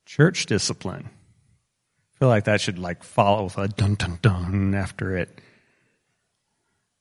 Church 0.06 0.46
discipline. 0.46 1.10
I 1.10 2.20
feel 2.20 2.28
like 2.28 2.44
that 2.44 2.62
should 2.62 2.78
like 2.78 3.02
follow 3.02 3.46
with 3.46 3.58
a 3.58 3.70
dun 3.70 3.96
dun 3.96 4.20
dun 4.22 4.76
after 4.76 5.18
it. 5.18 5.42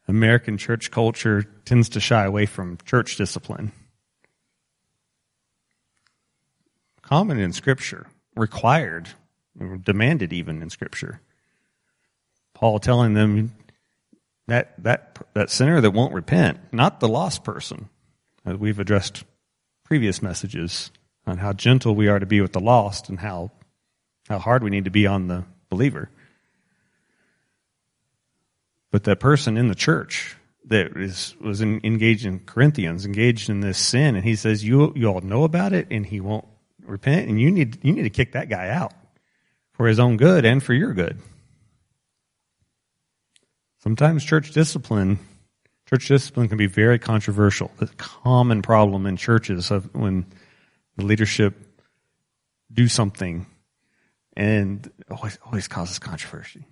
American 0.08 0.56
church 0.56 0.90
culture 0.90 1.42
tends 1.66 1.90
to 1.90 2.00
shy 2.00 2.24
away 2.24 2.46
from 2.46 2.78
church 2.86 3.16
discipline. 3.16 3.72
Common 7.08 7.40
in 7.40 7.54
Scripture, 7.54 8.06
required, 8.36 9.08
demanded 9.82 10.30
even 10.30 10.60
in 10.60 10.68
Scripture. 10.68 11.22
Paul 12.52 12.78
telling 12.80 13.14
them 13.14 13.54
that 14.46 14.74
that 14.82 15.16
that 15.32 15.48
sinner 15.48 15.80
that 15.80 15.92
won't 15.92 16.12
repent, 16.12 16.58
not 16.70 17.00
the 17.00 17.08
lost 17.08 17.44
person, 17.44 17.88
as 18.44 18.58
we've 18.58 18.78
addressed 18.78 19.24
previous 19.84 20.20
messages 20.20 20.90
on 21.26 21.38
how 21.38 21.54
gentle 21.54 21.94
we 21.94 22.08
are 22.08 22.18
to 22.18 22.26
be 22.26 22.42
with 22.42 22.52
the 22.52 22.60
lost 22.60 23.08
and 23.08 23.20
how 23.20 23.52
how 24.28 24.38
hard 24.38 24.62
we 24.62 24.68
need 24.68 24.84
to 24.84 24.90
be 24.90 25.06
on 25.06 25.28
the 25.28 25.44
believer. 25.70 26.10
But 28.90 29.04
that 29.04 29.18
person 29.18 29.56
in 29.56 29.68
the 29.68 29.74
church 29.74 30.36
that 30.66 30.94
is 30.94 31.34
was 31.40 31.62
in, 31.62 31.80
engaged 31.84 32.26
in 32.26 32.40
Corinthians, 32.40 33.06
engaged 33.06 33.48
in 33.48 33.60
this 33.60 33.78
sin, 33.78 34.14
and 34.14 34.24
he 34.26 34.36
says, 34.36 34.62
"You 34.62 34.92
you 34.94 35.06
all 35.06 35.22
know 35.22 35.44
about 35.44 35.72
it, 35.72 35.86
and 35.90 36.04
he 36.04 36.20
won't 36.20 36.44
repent, 36.88 37.28
and 37.28 37.40
you 37.40 37.50
need 37.50 37.78
you 37.84 37.92
need 37.92 38.02
to 38.02 38.10
kick 38.10 38.32
that 38.32 38.48
guy 38.48 38.68
out 38.70 38.92
for 39.72 39.86
his 39.86 39.98
own 39.98 40.16
good 40.16 40.44
and 40.44 40.62
for 40.62 40.74
your 40.74 40.92
good." 40.92 41.20
Sometimes 43.78 44.24
church 44.24 44.52
discipline, 44.52 45.18
church 45.88 46.08
discipline 46.08 46.48
can 46.48 46.58
be 46.58 46.66
very 46.66 46.98
controversial. 46.98 47.70
The 47.78 47.86
common 47.96 48.62
problem 48.62 49.06
in 49.06 49.16
churches 49.16 49.70
of 49.70 49.94
when 49.94 50.26
the 50.96 51.04
leadership 51.04 51.54
do 52.72 52.88
something 52.88 53.46
and 54.36 54.90
always 55.10 55.38
always 55.44 55.68
causes 55.68 55.98
controversy. 55.98 56.66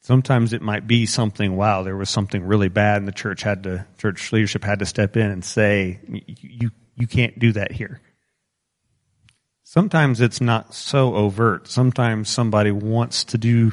Sometimes 0.00 0.54
it 0.54 0.62
might 0.62 0.86
be 0.86 1.04
something, 1.04 1.54
wow, 1.54 1.82
there 1.82 1.94
was 1.94 2.08
something 2.08 2.42
really 2.42 2.70
bad 2.70 2.96
and 2.96 3.06
the 3.06 3.12
church 3.12 3.42
had 3.42 3.64
to, 3.64 3.84
church 3.98 4.32
leadership 4.32 4.64
had 4.64 4.78
to 4.78 4.86
step 4.86 5.18
in 5.18 5.30
and 5.30 5.44
say, 5.44 6.00
you, 6.08 6.70
you 6.98 7.06
can't 7.06 7.38
do 7.38 7.52
that 7.52 7.72
here. 7.72 8.00
Sometimes 9.64 10.20
it's 10.20 10.40
not 10.40 10.74
so 10.74 11.14
overt. 11.14 11.68
Sometimes 11.68 12.28
somebody 12.28 12.70
wants 12.70 13.24
to 13.24 13.38
do, 13.38 13.72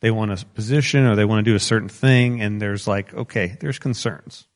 they 0.00 0.10
want 0.10 0.32
a 0.32 0.44
position 0.46 1.04
or 1.04 1.16
they 1.16 1.24
want 1.24 1.44
to 1.44 1.50
do 1.50 1.54
a 1.54 1.60
certain 1.60 1.88
thing 1.88 2.40
and 2.40 2.60
there's 2.60 2.88
like, 2.88 3.12
okay, 3.12 3.56
there's 3.60 3.78
concerns. 3.78 4.46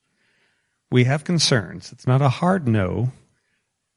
We 0.91 1.05
have 1.05 1.25
concerns. 1.25 1.93
It's 1.93 2.07
not 2.07 2.23
a 2.23 2.31
hard 2.31 2.67
no. 2.67 3.13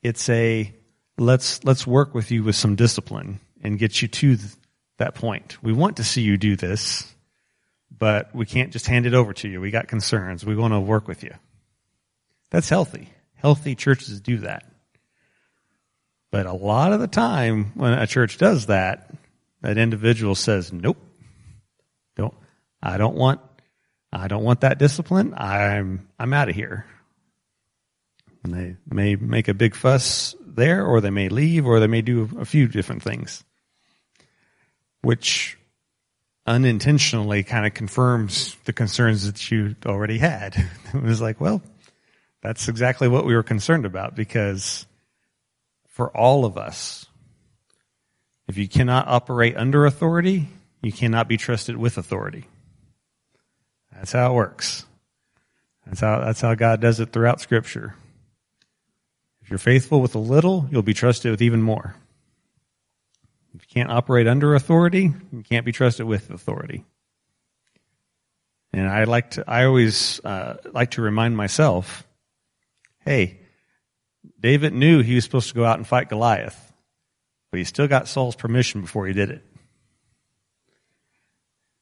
It's 0.04 0.28
a, 0.30 0.74
let's, 1.18 1.64
let's 1.64 1.88
work 1.88 2.14
with 2.14 2.32
you 2.32 2.44
with 2.44 2.56
some 2.56 2.76
discipline 2.76 3.40
and 3.64 3.80
get 3.80 4.02
you 4.02 4.10
to 4.10 4.38
that 4.98 5.16
point. 5.16 5.58
We 5.64 5.72
want 5.72 5.98
to 5.98 6.04
see 6.04 6.22
you 6.22 6.38
do 6.38 6.56
this 6.58 7.12
but 8.02 8.34
we 8.34 8.46
can't 8.46 8.72
just 8.72 8.88
hand 8.88 9.06
it 9.06 9.14
over 9.14 9.34
to 9.34 9.48
you. 9.48 9.62
We 9.62 9.70
got 9.70 9.88
concerns. 9.88 10.46
We 10.46 10.56
want 10.56 10.74
to 10.74 10.80
work 10.80 11.08
with 11.08 11.24
you. 11.24 11.34
That's 12.50 12.70
healthy. 12.70 13.10
Healthy 13.42 13.76
churches 13.76 14.22
do 14.22 14.38
that. 14.40 14.66
But 16.32 16.46
a 16.46 16.54
lot 16.54 16.94
of 16.94 17.00
the 17.00 17.08
time 17.08 17.72
when 17.76 17.94
a 17.94 18.08
church 18.08 18.38
does 18.38 18.68
that, 18.68 19.14
that 19.62 19.78
individual 19.78 20.36
says, 20.36 20.72
nope, 20.72 20.98
don't, 22.16 22.34
I 22.82 22.98
don't 22.98 23.16
want, 23.16 23.42
I 24.14 24.28
don't 24.28 24.44
want 24.44 24.62
that 24.62 24.80
discipline. 24.80 25.34
I'm, 25.36 26.08
I'm 26.20 26.34
out 26.34 26.50
of 26.50 26.56
here. 26.56 26.86
And 28.44 28.54
they 28.54 28.76
may 28.90 29.16
make 29.16 29.48
a 29.48 29.54
big 29.54 29.76
fuss 29.76 30.36
there, 30.40 30.86
or 30.86 31.02
they 31.02 31.10
may 31.10 31.30
leave, 31.30 31.66
or 31.66 31.80
they 31.80 31.88
may 31.88 32.02
do 32.02 32.30
a 32.40 32.46
few 32.46 32.68
different 32.68 33.04
things, 33.04 33.44
which 35.02 35.58
unintentionally 36.46 37.44
kind 37.44 37.66
of 37.66 37.74
confirms 37.74 38.56
the 38.66 38.74
concerns 38.74 39.26
that 39.26 39.52
you 39.52 39.76
already 39.86 40.18
had. 40.18 40.56
It 40.94 41.04
was 41.04 41.22
like, 41.22 41.40
well, 41.40 41.62
that's 42.42 42.68
exactly 42.68 43.08
what 43.08 43.26
we 43.26 43.36
were 43.36 43.44
concerned 43.44 43.86
about 43.86 44.16
because 44.16 44.86
for 45.88 46.16
all 46.16 46.46
of 46.46 46.58
us, 46.58 47.06
if 48.48 48.58
you 48.58 48.68
cannot 48.68 49.08
operate 49.08 49.56
under 49.56 49.86
authority, 49.86 50.50
you 50.82 50.92
cannot 50.92 51.28
be 51.28 51.38
trusted 51.38 51.78
with 51.78 51.98
authority. 51.98 52.46
That's 53.94 54.12
how 54.12 54.32
it 54.32 54.36
works. 54.36 54.86
That's 55.86 56.00
how, 56.00 56.20
that's 56.22 56.42
how 56.42 56.56
God 56.56 56.82
does 56.82 57.00
it 57.00 57.12
throughout 57.12 57.42
scripture. 57.42 57.96
If 59.42 59.50
you're 59.50 59.60
faithful 59.60 60.02
with 60.02 60.16
a 60.16 60.20
little, 60.20 60.68
you'll 60.72 60.82
be 60.82 60.94
trusted 60.94 61.32
with 61.32 61.42
even 61.42 61.62
more. 61.62 61.96
If 63.54 63.62
you 63.64 63.68
can't 63.74 63.92
operate 63.92 64.28
under 64.28 64.56
authority, 64.56 65.14
you 65.32 65.44
can't 65.44 65.66
be 65.66 65.72
trusted 65.72 66.06
with 66.06 66.30
authority. 66.30 66.86
And 68.74 68.88
I 68.88 69.04
like 69.04 69.32
to, 69.32 69.44
I 69.48 69.66
always 69.66 70.24
uh, 70.24 70.58
like 70.72 70.92
to 70.92 71.02
remind 71.02 71.36
myself, 71.36 72.06
hey, 73.06 73.40
David 74.40 74.74
knew 74.74 75.02
he 75.02 75.16
was 75.16 75.24
supposed 75.24 75.50
to 75.50 75.56
go 75.56 75.66
out 75.66 75.78
and 75.78 75.88
fight 75.88 76.10
Goliath, 76.10 76.74
but 77.52 77.58
he 77.58 77.64
still 77.64 77.88
got 77.88 78.08
Saul's 78.08 78.36
permission 78.36 78.82
before 78.82 79.08
he 79.08 79.14
did 79.14 79.30
it. 79.30 79.44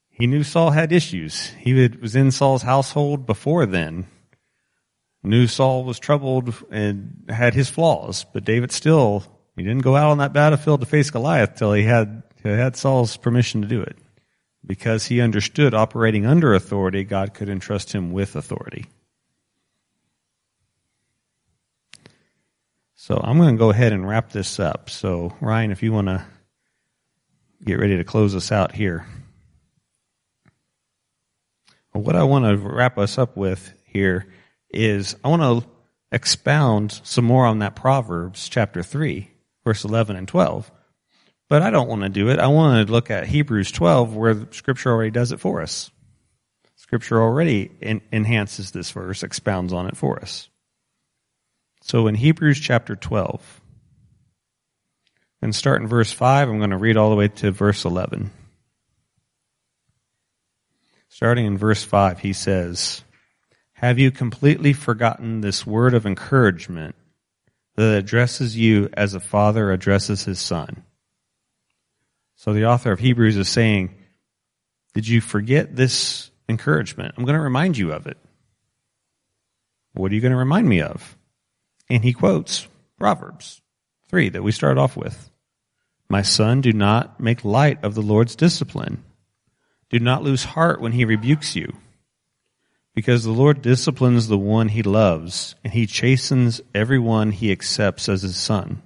He 0.10 0.28
knew 0.28 0.44
Saul 0.44 0.72
had 0.72 0.92
issues. 0.92 1.48
He 1.60 1.88
was 2.02 2.16
in 2.16 2.32
Saul's 2.32 2.64
household 2.64 3.26
before 3.26 3.66
then. 3.66 4.08
Knew 5.24 5.48
Saul 5.48 5.84
was 5.84 6.00
troubled 6.00 6.54
and 6.72 7.26
had 7.30 7.54
his 7.54 7.70
flaws, 7.70 8.26
but 8.34 8.44
David 8.44 8.72
still 8.72 9.24
he 9.60 9.66
didn't 9.66 9.84
go 9.84 9.98
out 9.98 10.12
on 10.12 10.20
that 10.20 10.32
battlefield 10.32 10.80
to 10.80 10.86
face 10.86 11.12
Goliath 11.12 11.56
till 11.56 11.74
he 11.74 11.84
had, 11.84 12.24
he 12.42 12.48
had 12.48 12.78
Saul's 12.78 13.18
permission 13.18 13.62
to 13.62 13.68
do 13.68 13.82
it. 13.82 13.98
Because 14.66 15.06
he 15.06 15.20
understood 15.20 15.74
operating 15.74 16.26
under 16.26 16.54
authority, 16.54 17.04
God 17.04 17.34
could 17.34 17.50
entrust 17.50 17.92
him 17.92 18.14
with 18.14 18.38
authority. 18.38 18.86
So 23.10 23.20
I'm 23.24 23.40
going 23.40 23.56
to 23.56 23.60
go 23.60 23.72
ahead 23.72 23.92
and 23.92 24.08
wrap 24.08 24.30
this 24.30 24.60
up. 24.60 24.88
So 24.92 25.36
Ryan, 25.42 25.72
if 25.72 25.82
you 25.82 25.92
want 25.92 26.10
to 26.10 26.24
get 27.66 27.80
ready 27.80 27.98
to 27.98 28.04
close 28.04 28.36
us 28.36 28.52
out 28.52 28.72
here. 28.72 29.08
What 31.92 32.16
I 32.16 32.22
want 32.22 32.46
to 32.46 32.56
wrap 32.56 33.00
us 33.00 33.18
up 33.18 33.36
with 33.36 33.74
here 33.84 34.32
is 34.70 35.16
I 35.24 35.30
want 35.30 35.42
to 35.42 35.68
expound 36.12 37.02
some 37.04 37.26
more 37.26 37.48
on 37.48 37.60
that 37.60 37.76
Proverbs 37.76 38.48
chapter 38.48 38.84
3 38.84 39.28
verse 39.66 39.84
11 39.84 40.16
and 40.16 40.28
12. 40.28 40.72
But 41.50 41.64
I 41.64 41.72
don't 41.72 41.90
want 41.90 42.04
to 42.04 42.10
do 42.10 42.30
it. 42.30 42.38
I 42.38 42.46
want 42.46 42.86
to 42.86 42.92
look 42.92 43.10
at 43.10 43.26
Hebrews 43.26 43.72
12 43.72 44.16
where 44.16 44.48
scripture 44.52 44.92
already 44.92 45.10
does 45.10 45.32
it 45.32 45.40
for 45.40 45.64
us. 45.64 45.90
Scripture 46.76 47.20
already 47.20 47.72
en- 47.82 48.02
enhances 48.14 48.70
this 48.70 48.92
verse, 48.92 49.24
expounds 49.24 49.74
on 49.74 49.88
it 49.88 49.98
for 49.98 50.20
us. 50.20 50.48
So 51.90 52.06
in 52.06 52.14
Hebrews 52.14 52.60
chapter 52.60 52.96
12, 52.96 53.62
and 55.42 55.56
start 55.56 55.82
in 55.82 55.88
verse 55.88 56.12
5, 56.12 56.48
I'm 56.48 56.60
going 56.60 56.70
to 56.70 56.78
read 56.78 56.98
all 56.98 57.10
the 57.10 57.16
way 57.16 57.30
to 57.30 57.50
verse 57.50 57.84
11. 57.84 58.30
Starting 61.08 61.48
in 61.48 61.58
verse 61.58 61.84
5, 61.84 62.20
he 62.20 62.32
says, 62.32 63.02
Have 63.74 63.98
you 63.98 64.12
completely 64.12 64.72
forgotten 64.72 65.42
this 65.42 65.66
word 65.66 65.96
of 65.96 66.06
encouragement 66.06 66.94
that 67.76 67.98
addresses 67.98 68.56
you 68.56 68.90
as 68.94 69.16
a 69.16 69.20
father 69.20 69.72
addresses 69.72 70.26
his 70.26 70.40
son. 70.40 70.84
So 72.36 72.54
the 72.54 72.68
author 72.68 72.92
of 72.92 73.00
Hebrews 73.00 73.36
is 73.36 73.50
saying, 73.50 73.96
Did 74.94 75.08
you 75.08 75.22
forget 75.22 75.76
this 75.76 76.30
encouragement? 76.48 77.16
I'm 77.18 77.26
going 77.26 77.34
to 77.34 77.42
remind 77.42 77.80
you 77.80 77.94
of 77.94 78.06
it. 78.06 78.20
What 79.94 80.12
are 80.12 80.14
you 80.14 80.22
going 80.22 80.34
to 80.34 80.38
remind 80.38 80.70
me 80.70 80.82
of? 80.82 81.16
And 81.90 82.04
he 82.04 82.14
quotes 82.14 82.68
Proverbs 83.00 83.62
3 84.10 84.30
that 84.30 84.44
we 84.44 84.52
start 84.52 84.78
off 84.78 84.96
with. 84.96 85.30
My 86.10 86.22
son, 86.22 86.62
do 86.62 86.74
not 86.74 87.20
make 87.20 87.46
light 87.46 87.84
of 87.84 87.96
the 87.96 88.02
Lord's 88.02 88.36
discipline. 88.36 89.04
Do 89.90 90.00
not 90.00 90.24
lose 90.24 90.44
heart 90.44 90.82
when 90.82 90.92
he 90.92 91.06
rebukes 91.06 91.56
you 91.56 91.74
because 93.00 93.24
the 93.24 93.32
Lord 93.32 93.62
disciplines 93.62 94.28
the 94.28 94.38
one 94.38 94.68
he 94.68 94.84
loves, 94.84 95.56
and 95.64 95.72
he 95.72 95.86
chastens 95.86 96.60
everyone 96.76 97.32
he 97.32 97.50
accepts 97.50 98.10
as 98.10 98.24
his 98.24 98.36
son. 98.36 98.82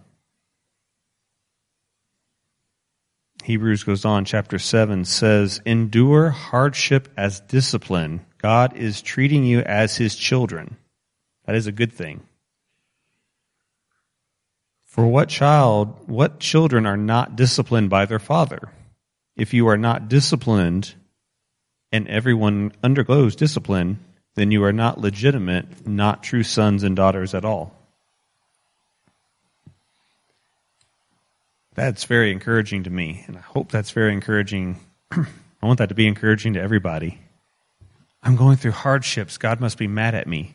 Hebrews 3.43 3.83
goes 3.83 4.05
on, 4.05 4.23
chapter 4.25 4.59
7 4.59 5.05
says, 5.05 5.61
Endure 5.65 6.29
hardship 6.29 7.09
as 7.17 7.39
discipline. 7.41 8.23
God 8.37 8.77
is 8.77 9.01
treating 9.01 9.43
you 9.45 9.61
as 9.61 9.97
his 9.97 10.15
children. 10.15 10.77
That 11.45 11.55
is 11.55 11.65
a 11.65 11.71
good 11.71 11.91
thing. 11.91 12.21
For 14.93 15.07
what 15.07 15.27
child, 15.27 16.07
what 16.07 16.39
children 16.39 16.85
are 16.85 16.95
not 16.95 17.35
disciplined 17.35 17.89
by 17.89 18.05
their 18.05 18.19
father? 18.19 18.69
If 19.35 19.51
you 19.51 19.67
are 19.69 19.77
not 19.77 20.07
disciplined, 20.07 20.93
and 21.91 22.07
everyone 22.07 22.73
undergoes 22.83 23.35
discipline, 23.35 23.97
then 24.35 24.51
you 24.51 24.63
are 24.63 24.71
not 24.71 25.01
legitimate, 25.01 25.87
not 25.87 26.21
true 26.21 26.43
sons 26.43 26.83
and 26.83 26.95
daughters 26.95 27.33
at 27.33 27.43
all. 27.43 27.73
That's 31.73 32.03
very 32.03 32.31
encouraging 32.31 32.83
to 32.83 32.91
me, 32.91 33.23
and 33.25 33.35
I 33.35 33.41
hope 33.41 33.71
that's 33.71 33.89
very 33.89 34.13
encouraging. 34.13 34.79
I 35.11 35.25
want 35.63 35.79
that 35.79 35.89
to 35.89 35.95
be 35.95 36.05
encouraging 36.05 36.53
to 36.53 36.61
everybody. 36.61 37.17
I'm 38.21 38.35
going 38.35 38.57
through 38.57 38.73
hardships. 38.73 39.39
God 39.39 39.59
must 39.59 39.79
be 39.79 39.87
mad 39.87 40.13
at 40.13 40.27
me. 40.27 40.53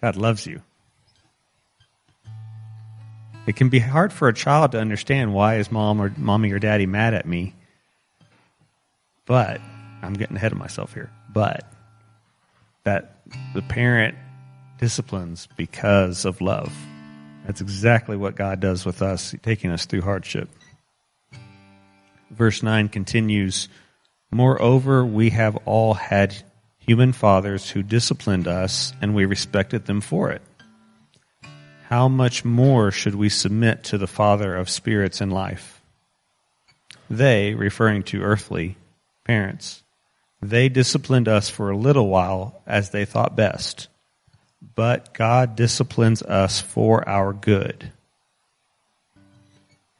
God 0.00 0.16
loves 0.16 0.46
you. 0.46 0.62
It 3.46 3.56
can 3.56 3.68
be 3.68 3.78
hard 3.78 4.12
for 4.12 4.28
a 4.28 4.34
child 4.34 4.72
to 4.72 4.80
understand 4.80 5.34
why 5.34 5.56
is 5.56 5.70
mom 5.70 6.00
or 6.00 6.12
mommy 6.16 6.52
or 6.52 6.58
daddy 6.58 6.86
mad 6.86 7.14
at 7.14 7.26
me. 7.26 7.54
But 9.26 9.60
I'm 10.02 10.14
getting 10.14 10.36
ahead 10.36 10.52
of 10.52 10.58
myself 10.58 10.94
here. 10.94 11.10
But 11.32 11.70
that 12.84 13.20
the 13.54 13.62
parent 13.62 14.16
disciplines 14.78 15.48
because 15.56 16.24
of 16.24 16.40
love. 16.40 16.72
That's 17.46 17.60
exactly 17.60 18.16
what 18.16 18.36
God 18.36 18.60
does 18.60 18.84
with 18.84 19.02
us, 19.02 19.34
taking 19.42 19.70
us 19.70 19.84
through 19.84 20.02
hardship. 20.02 20.48
Verse 22.30 22.62
9 22.62 22.88
continues 22.88 23.68
Moreover, 24.30 25.04
we 25.04 25.30
have 25.30 25.56
all 25.64 25.94
had 25.94 26.34
human 26.78 27.12
fathers 27.12 27.70
who 27.70 27.82
disciplined 27.82 28.48
us, 28.48 28.92
and 29.00 29.14
we 29.14 29.26
respected 29.26 29.86
them 29.86 30.00
for 30.00 30.30
it. 30.30 30.42
How 31.94 32.08
much 32.08 32.44
more 32.44 32.90
should 32.90 33.14
we 33.14 33.28
submit 33.28 33.84
to 33.84 33.98
the 33.98 34.08
Father 34.08 34.56
of 34.56 34.68
spirits 34.68 35.20
and 35.20 35.32
life? 35.32 35.80
They, 37.08 37.54
referring 37.54 38.02
to 38.10 38.20
earthly 38.20 38.76
parents, 39.22 39.84
they 40.42 40.68
disciplined 40.68 41.28
us 41.28 41.48
for 41.48 41.70
a 41.70 41.76
little 41.76 42.08
while 42.08 42.60
as 42.66 42.90
they 42.90 43.04
thought 43.04 43.36
best 43.36 43.86
but 44.74 45.14
God 45.14 45.54
disciplines 45.54 46.20
us 46.20 46.60
for 46.60 47.08
our 47.08 47.32
good, 47.32 47.92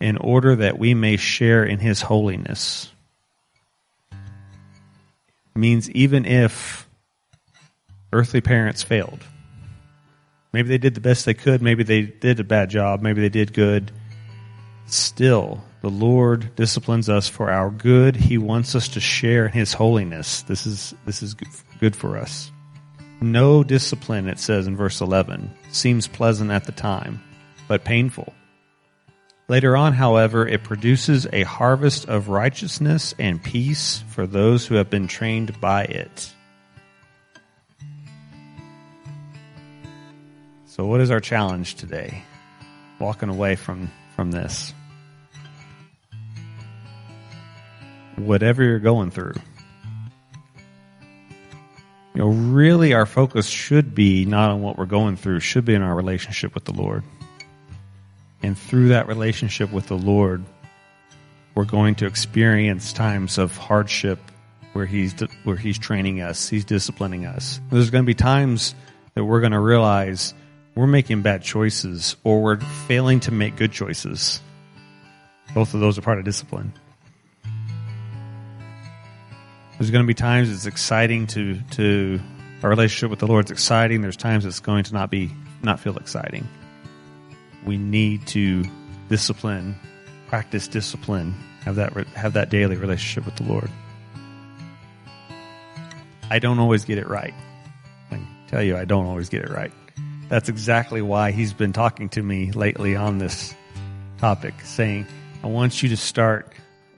in 0.00 0.16
order 0.16 0.56
that 0.56 0.80
we 0.80 0.94
may 0.94 1.16
share 1.16 1.62
in 1.62 1.78
His 1.78 2.02
holiness. 2.02 2.90
Means 5.54 5.88
even 5.92 6.24
if 6.24 6.88
earthly 8.12 8.40
parents 8.40 8.82
failed, 8.82 9.22
maybe 10.54 10.68
they 10.68 10.78
did 10.78 10.94
the 10.94 11.00
best 11.00 11.26
they 11.26 11.34
could, 11.34 11.60
maybe 11.60 11.82
they 11.82 12.02
did 12.02 12.38
a 12.38 12.44
bad 12.44 12.70
job, 12.70 13.02
maybe 13.02 13.20
they 13.20 13.28
did 13.28 13.52
good, 13.52 13.90
still, 14.86 15.62
the 15.82 15.90
Lord 15.90 16.54
disciplines 16.54 17.08
us 17.08 17.28
for 17.28 17.50
our 17.50 17.70
good. 17.70 18.14
He 18.14 18.38
wants 18.38 18.74
us 18.76 18.88
to 18.88 19.00
share 19.00 19.46
in 19.46 19.52
His 19.52 19.72
holiness. 19.72 20.42
This 20.42 20.64
is, 20.64 20.94
this 21.04 21.22
is 21.22 21.34
good 21.80 21.96
for 21.96 22.16
us. 22.16 22.52
No 23.20 23.64
discipline, 23.64 24.28
it 24.28 24.38
says 24.38 24.68
in 24.68 24.76
verse 24.76 25.00
11, 25.00 25.50
seems 25.72 26.06
pleasant 26.06 26.52
at 26.52 26.64
the 26.64 26.72
time, 26.72 27.20
but 27.66 27.84
painful. 27.84 28.32
Later 29.48 29.76
on, 29.76 29.92
however, 29.92 30.46
it 30.46 30.62
produces 30.62 31.26
a 31.32 31.42
harvest 31.42 32.08
of 32.08 32.28
righteousness 32.28 33.12
and 33.18 33.42
peace 33.42 34.04
for 34.08 34.26
those 34.26 34.66
who 34.66 34.76
have 34.76 34.88
been 34.88 35.08
trained 35.08 35.60
by 35.60 35.82
it. 35.84 36.33
So, 40.74 40.84
what 40.86 41.00
is 41.00 41.12
our 41.12 41.20
challenge 41.20 41.76
today? 41.76 42.24
Walking 42.98 43.28
away 43.28 43.54
from, 43.54 43.92
from 44.16 44.32
this. 44.32 44.74
Whatever 48.16 48.64
you're 48.64 48.80
going 48.80 49.12
through, 49.12 49.34
you 52.12 52.20
know, 52.20 52.26
really 52.26 52.92
our 52.92 53.06
focus 53.06 53.46
should 53.46 53.94
be 53.94 54.24
not 54.24 54.50
on 54.50 54.62
what 54.62 54.76
we're 54.76 54.86
going 54.86 55.16
through, 55.16 55.38
should 55.38 55.64
be 55.64 55.74
in 55.74 55.82
our 55.82 55.94
relationship 55.94 56.56
with 56.56 56.64
the 56.64 56.72
Lord. 56.72 57.04
And 58.42 58.58
through 58.58 58.88
that 58.88 59.06
relationship 59.06 59.70
with 59.70 59.86
the 59.86 59.96
Lord, 59.96 60.42
we're 61.54 61.66
going 61.66 61.94
to 61.96 62.06
experience 62.06 62.92
times 62.92 63.38
of 63.38 63.56
hardship 63.56 64.18
where 64.72 64.86
he's 64.86 65.14
where 65.44 65.54
he's 65.54 65.78
training 65.78 66.20
us, 66.20 66.48
he's 66.48 66.64
disciplining 66.64 67.26
us. 67.26 67.60
There's 67.70 67.90
going 67.90 68.02
to 68.02 68.06
be 68.06 68.14
times 68.14 68.74
that 69.14 69.24
we're 69.24 69.38
going 69.38 69.52
to 69.52 69.60
realize 69.60 70.34
we're 70.74 70.86
making 70.86 71.22
bad 71.22 71.42
choices 71.42 72.16
or 72.24 72.42
we're 72.42 72.60
failing 72.60 73.20
to 73.20 73.30
make 73.30 73.56
good 73.56 73.72
choices. 73.72 74.40
Both 75.54 75.74
of 75.74 75.80
those 75.80 75.98
are 75.98 76.02
part 76.02 76.18
of 76.18 76.24
discipline. 76.24 76.72
There's 79.78 79.90
going 79.90 80.04
to 80.04 80.06
be 80.06 80.14
times 80.14 80.50
it's 80.50 80.66
exciting 80.66 81.26
to 81.28 81.60
to 81.72 82.20
our 82.62 82.70
relationship 82.70 83.10
with 83.10 83.18
the 83.18 83.26
Lord 83.26 83.46
is 83.46 83.50
exciting. 83.50 84.00
There's 84.00 84.16
times 84.16 84.44
it's 84.44 84.60
going 84.60 84.84
to 84.84 84.94
not 84.94 85.10
be 85.10 85.30
not 85.62 85.80
feel 85.80 85.96
exciting. 85.96 86.48
We 87.64 87.76
need 87.76 88.26
to 88.28 88.64
discipline, 89.08 89.76
practice 90.28 90.68
discipline, 90.68 91.34
have 91.64 91.76
that 91.76 91.92
have 92.08 92.34
that 92.34 92.50
daily 92.50 92.76
relationship 92.76 93.26
with 93.26 93.36
the 93.36 93.44
Lord. 93.44 93.70
I 96.30 96.38
don't 96.38 96.58
always 96.58 96.84
get 96.84 96.98
it 96.98 97.08
right. 97.08 97.34
I 98.10 98.20
tell 98.48 98.62
you, 98.62 98.76
I 98.76 98.84
don't 98.84 99.06
always 99.06 99.28
get 99.28 99.42
it 99.42 99.50
right. 99.50 99.72
That's 100.28 100.48
exactly 100.48 101.02
why 101.02 101.30
he's 101.30 101.52
been 101.52 101.72
talking 101.72 102.08
to 102.10 102.22
me 102.22 102.52
lately 102.52 102.96
on 102.96 103.18
this 103.18 103.54
topic, 104.18 104.54
saying, 104.62 105.06
I 105.42 105.48
want 105.48 105.82
you 105.82 105.90
to 105.90 105.96
start 105.96 106.52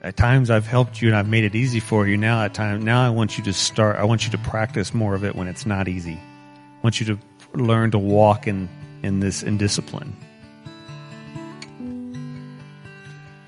at 0.07 0.17
times 0.17 0.51
I've 0.51 0.67
helped 0.67 1.03
you 1.03 1.09
and 1.09 1.17
I've 1.17 1.29
made 1.29 1.43
it 1.43 1.57
easy 1.57 1.81
for 1.81 2.07
you. 2.07 2.17
Now 2.17 2.45
at 2.45 2.55
time 2.55 2.85
now 2.85 3.05
I 3.05 3.11
want 3.11 3.37
you 3.37 3.45
to 3.45 3.53
start. 3.53 3.97
I 3.97 4.05
want 4.05 4.25
you 4.25 4.31
to 4.31 4.39
practice 4.39 4.95
more 4.95 5.17
of 5.17 5.25
it 5.25 5.35
when 5.35 5.49
it's 5.49 5.67
not 5.67 5.89
easy. 5.89 6.15
I 6.15 6.81
want 6.83 7.01
you 7.01 7.07
to 7.07 7.19
learn 7.55 7.91
to 7.91 7.99
walk 7.99 8.47
in 8.47 8.69
in 9.03 9.19
this 9.19 9.43
in 9.43 9.59
discipline. 9.59 10.17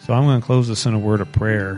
So 0.00 0.14
I'm 0.14 0.24
going 0.24 0.40
to 0.40 0.44
close 0.46 0.66
this 0.66 0.84
in 0.86 0.94
a 0.94 0.98
word 0.98 1.20
of 1.20 1.30
prayer. 1.30 1.72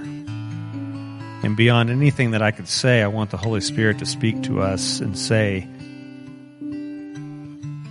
And 1.43 1.57
beyond 1.57 1.91
anything 1.91 2.31
that 2.31 2.43
I 2.43 2.51
could 2.51 2.69
say, 2.69 3.03
I 3.03 3.09
want 3.09 3.31
the 3.31 3.37
Holy 3.37 3.61
Spirit 3.61 3.99
to 3.99 4.07
speak 4.07 4.43
to 4.45 4.61
us 4.61 5.01
and 5.01 5.19
say, 5.19 5.67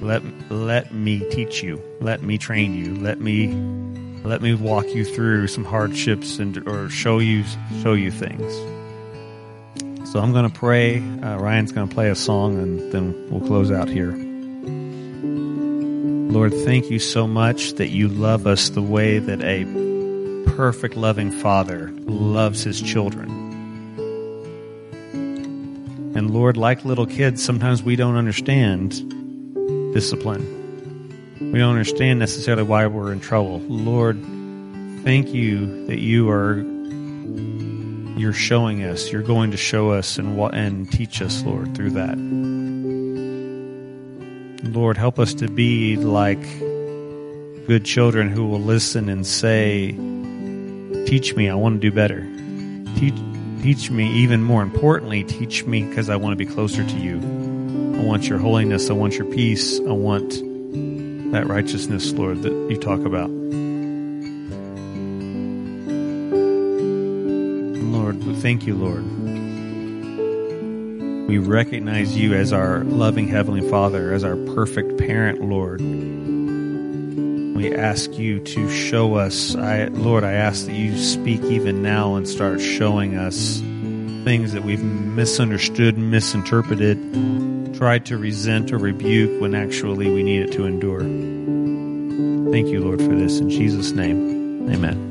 "Let 0.02 0.24
let 0.52 0.94
me 0.94 1.28
teach 1.30 1.64
you. 1.64 1.82
Let 2.02 2.22
me 2.22 2.38
train 2.38 2.74
you. 2.74 2.96
Let 2.96 3.20
me 3.20 3.48
let 4.24 4.42
me 4.42 4.54
walk 4.54 4.88
you 4.88 5.06
through 5.06 5.48
some 5.48 5.64
hardships 5.64 6.40
and 6.40 6.58
or 6.68 6.90
show 6.90 7.20
you 7.20 7.44
show 7.82 7.94
you 7.94 8.12
things. 8.12 8.54
So 10.10 10.20
I'm 10.20 10.32
going 10.32 10.50
to 10.50 10.56
pray. 10.56 10.98
Uh, 10.98 11.38
Ryan's 11.38 11.72
going 11.72 11.88
to 11.88 11.94
play 11.94 12.10
a 12.10 12.16
song, 12.16 12.58
and 12.58 12.92
then 12.92 13.30
we'll 13.30 13.46
close 13.48 13.72
out 13.72 13.90
here. 13.90 14.12
Lord, 16.32 16.52
thank 16.52 16.90
you 16.90 16.98
so 17.00 17.28
much 17.28 17.74
that 17.74 17.90
you 17.90 18.08
love 18.08 18.48
us 18.48 18.70
the 18.70 18.82
way 18.82 19.20
that 19.20 19.42
a 19.44 19.66
perfect, 20.56 20.96
loving 20.96 21.32
Father 21.32 21.92
loves 22.06 22.64
his 22.64 22.82
children. 22.82 23.30
And 26.16 26.32
Lord, 26.32 26.58
like 26.58 26.86
little 26.86 27.06
kids, 27.06 27.44
sometimes 27.44 27.84
we 27.84 27.96
don't 27.96 28.16
understand 28.16 28.94
discipline. 29.94 30.58
We 31.40 31.60
don't 31.60 31.72
understand 31.72 32.20
necessarily 32.20 32.64
why 32.64 32.86
we're 32.88 33.12
in 33.12 33.20
trouble. 33.20 33.60
Lord, 33.62 34.18
thank 35.04 35.34
you 35.34 35.86
that 35.88 36.00
you 36.00 36.30
are 36.30 36.66
you're 38.20 38.34
showing 38.34 38.84
us, 38.84 39.12
you're 39.12 39.22
going 39.22 39.52
to 39.52 39.58
show 39.58 39.92
us 39.92 40.18
and 40.18 40.36
what 40.36 40.54
and 40.54 40.92
teach 40.92 41.22
us, 41.22 41.42
Lord, 41.44 41.74
through 41.74 41.92
that. 41.92 42.18
Lord, 44.70 44.98
help 44.98 45.20
us 45.20 45.34
to 45.36 45.48
be 45.48 45.96
like 45.96 46.42
good 47.66 47.86
children 47.86 48.30
who 48.30 48.46
will 48.48 48.60
listen 48.60 49.08
and 49.08 49.26
say, 49.26 49.92
Teach 51.06 51.36
me, 51.36 51.50
I 51.50 51.56
want 51.56 51.82
to 51.82 51.90
do 51.90 51.96
better. 51.96 52.22
Teach, 52.98 53.16
teach 53.62 53.90
me, 53.90 54.12
even 54.12 54.44
more 54.44 54.62
importantly, 54.62 55.24
teach 55.24 55.66
me 55.66 55.84
because 55.84 56.10
I 56.10 56.18
want 56.18 56.38
to 56.38 56.46
be 56.46 56.52
closer 56.52 56.84
to 56.84 56.96
you. 56.98 57.49
I 58.00 58.04
want 58.04 58.28
your 58.28 58.40
holiness. 58.40 58.90
I 58.90 58.94
want 58.94 59.16
your 59.16 59.26
peace. 59.26 59.80
I 59.80 59.92
want 59.92 60.32
that 61.32 61.48
righteousness, 61.48 62.12
Lord, 62.14 62.42
that 62.44 62.54
you 62.70 62.78
talk 62.78 63.02
about. 63.02 63.30
Lord, 67.82 68.22
thank 68.38 68.66
you, 68.66 68.76
Lord. 68.76 69.06
We 71.28 71.38
recognize 71.38 72.18
you 72.18 72.34
as 72.34 72.52
our 72.52 72.84
loving 72.84 73.28
Heavenly 73.28 73.70
Father, 73.70 74.14
as 74.14 74.24
our 74.24 74.36
perfect 74.56 74.98
parent, 74.98 75.42
Lord. 75.42 75.80
We 77.56 77.76
ask 77.76 78.18
you 78.18 78.40
to 78.40 78.70
show 78.72 79.16
us, 79.16 79.56
I, 79.56 79.86
Lord, 79.90 80.24
I 80.24 80.32
ask 80.32 80.66
that 80.66 80.74
you 80.74 80.98
speak 80.98 81.44
even 81.44 81.84
now 81.84 82.16
and 82.16 82.28
start 82.28 82.62
showing 82.62 83.16
us 83.16 83.60
things 84.24 84.54
that 84.54 84.64
we've 84.64 84.84
misunderstood, 84.84 85.98
misinterpreted, 85.98 86.98
tried 87.74 88.06
to 88.08 88.18
resent 88.18 88.72
or 88.72 88.78
rebuke 88.78 89.42
when 89.42 89.56
actually 89.56 90.10
we 90.10 90.24
need 90.24 90.42
it 90.42 90.52
to 90.54 90.66
endure. 90.66 91.02
Thank 92.52 92.68
you, 92.68 92.80
Lord, 92.80 93.00
for 93.02 93.16
this. 93.16 93.40
In 93.40 93.50
Jesus' 93.50 93.92
name, 93.92 94.70
amen. 94.70 95.10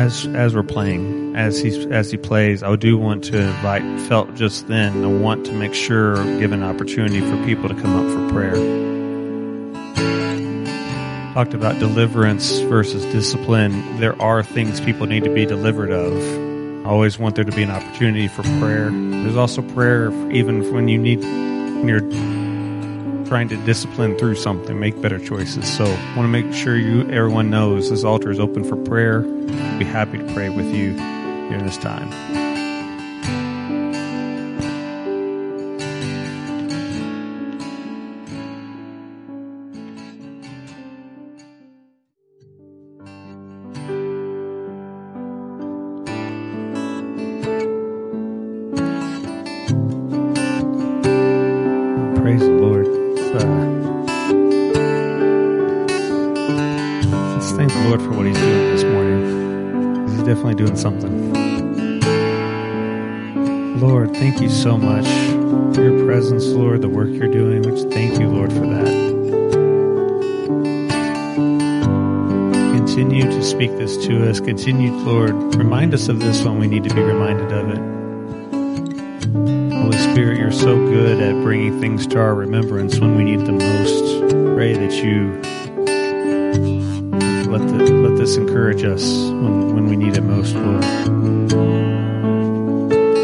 as 0.00 0.26
as 0.28 0.54
we're 0.54 0.62
playing, 0.62 1.36
as 1.36 1.60
he 1.60 1.70
as 1.90 2.10
he 2.10 2.16
plays, 2.16 2.62
I 2.62 2.74
do 2.76 2.96
want 2.98 3.24
to 3.24 3.38
invite. 3.38 3.82
Felt 4.08 4.34
just 4.34 4.66
then, 4.66 5.04
I 5.04 5.06
want 5.06 5.46
to 5.46 5.52
make 5.52 5.74
sure 5.74 6.16
give 6.38 6.52
an 6.52 6.62
opportunity 6.62 7.20
for 7.20 7.44
people 7.44 7.68
to 7.68 7.74
come 7.74 7.94
up 7.96 8.12
for 8.12 8.32
prayer. 8.32 8.79
Talked 11.40 11.54
about 11.54 11.78
deliverance 11.78 12.58
versus 12.58 13.02
discipline. 13.14 13.98
There 13.98 14.20
are 14.20 14.42
things 14.42 14.78
people 14.78 15.06
need 15.06 15.24
to 15.24 15.32
be 15.32 15.46
delivered 15.46 15.90
of. 15.90 16.84
I 16.84 16.90
always 16.90 17.18
want 17.18 17.34
there 17.34 17.44
to 17.44 17.52
be 17.52 17.62
an 17.62 17.70
opportunity 17.70 18.28
for 18.28 18.42
prayer. 18.60 18.90
There's 18.90 19.38
also 19.38 19.62
prayer 19.62 20.12
even 20.30 20.70
when 20.70 20.88
you 20.88 20.98
need 20.98 21.20
when 21.20 21.88
you're 21.88 23.24
trying 23.26 23.48
to 23.48 23.56
discipline 23.64 24.18
through 24.18 24.34
something, 24.34 24.78
make 24.78 25.00
better 25.00 25.18
choices. 25.18 25.66
So 25.66 25.86
I 25.86 26.14
want 26.14 26.30
to 26.30 26.42
make 26.42 26.52
sure 26.52 26.76
you 26.76 27.08
everyone 27.10 27.48
knows 27.48 27.88
this 27.88 28.04
altar 28.04 28.30
is 28.30 28.38
open 28.38 28.62
for 28.62 28.76
prayer. 28.76 29.24
I'll 29.24 29.78
be 29.78 29.86
happy 29.86 30.18
to 30.18 30.34
pray 30.34 30.50
with 30.50 30.66
you 30.66 30.92
during 30.92 31.64
this 31.64 31.78
time. 31.78 32.39
Something. 60.80 61.30
Lord, 63.80 64.14
thank 64.14 64.40
you 64.40 64.48
so 64.48 64.76
much 64.76 65.06
for 65.74 65.82
your 65.82 66.04
presence, 66.06 66.46
Lord, 66.46 66.82
the 66.82 66.88
work 66.88 67.08
you're 67.08 67.32
doing. 67.32 67.62
Which 67.62 67.92
thank 67.92 68.18
you, 68.18 68.28
Lord, 68.28 68.52
for 68.52 68.66
that. 68.66 69.10
Continue 72.74 73.22
to 73.22 73.42
speak 73.42 73.70
this 73.78 73.96
to 74.06 74.28
us. 74.28 74.40
Continue, 74.40 74.92
Lord, 74.92 75.54
remind 75.54 75.94
us 75.94 76.08
of 76.08 76.20
this 76.20 76.42
when 76.42 76.58
we 76.58 76.66
need 76.66 76.84
to 76.84 76.94
be 76.94 77.02
reminded 77.02 77.52
of 77.52 77.70
it. 77.70 77.78
Holy 79.74 79.98
Spirit, 80.12 80.38
you're 80.38 80.52
so 80.52 80.76
good 80.76 81.20
at 81.20 81.42
bringing 81.42 81.80
things 81.80 82.06
to 82.08 82.18
our 82.18 82.34
remembrance 82.34 82.98
when 82.98 83.16
we 83.16 83.24
need 83.24 83.46
the 83.46 83.52
most. 83.52 84.30
Pray 84.54 84.74
that 84.74 84.92
you 85.02 85.40
let, 87.88 88.16
this 88.16 88.36
encourage 88.36 88.84
us 88.84 89.02
when, 89.02 89.74
when 89.74 89.86
we 89.86 89.96
need 89.96 90.16
it 90.16 90.22
most, 90.22 90.54
Lord. 90.54 90.84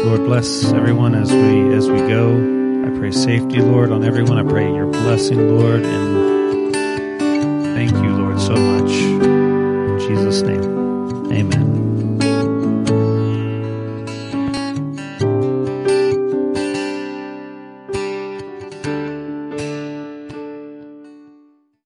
Lord, 0.05 0.25
bless 0.25 0.65
everyone 0.71 1.15
as 1.15 1.31
we 1.31 1.73
as 1.73 1.89
we 1.89 1.99
go. 1.99 2.35
I 2.85 2.97
pray 2.97 3.11
safety, 3.11 3.59
Lord, 3.59 3.91
on 3.91 4.03
everyone. 4.03 4.37
I 4.37 4.49
pray 4.49 4.73
your 4.73 4.87
blessing, 4.87 5.57
Lord, 5.57 5.83
and 5.83 6.06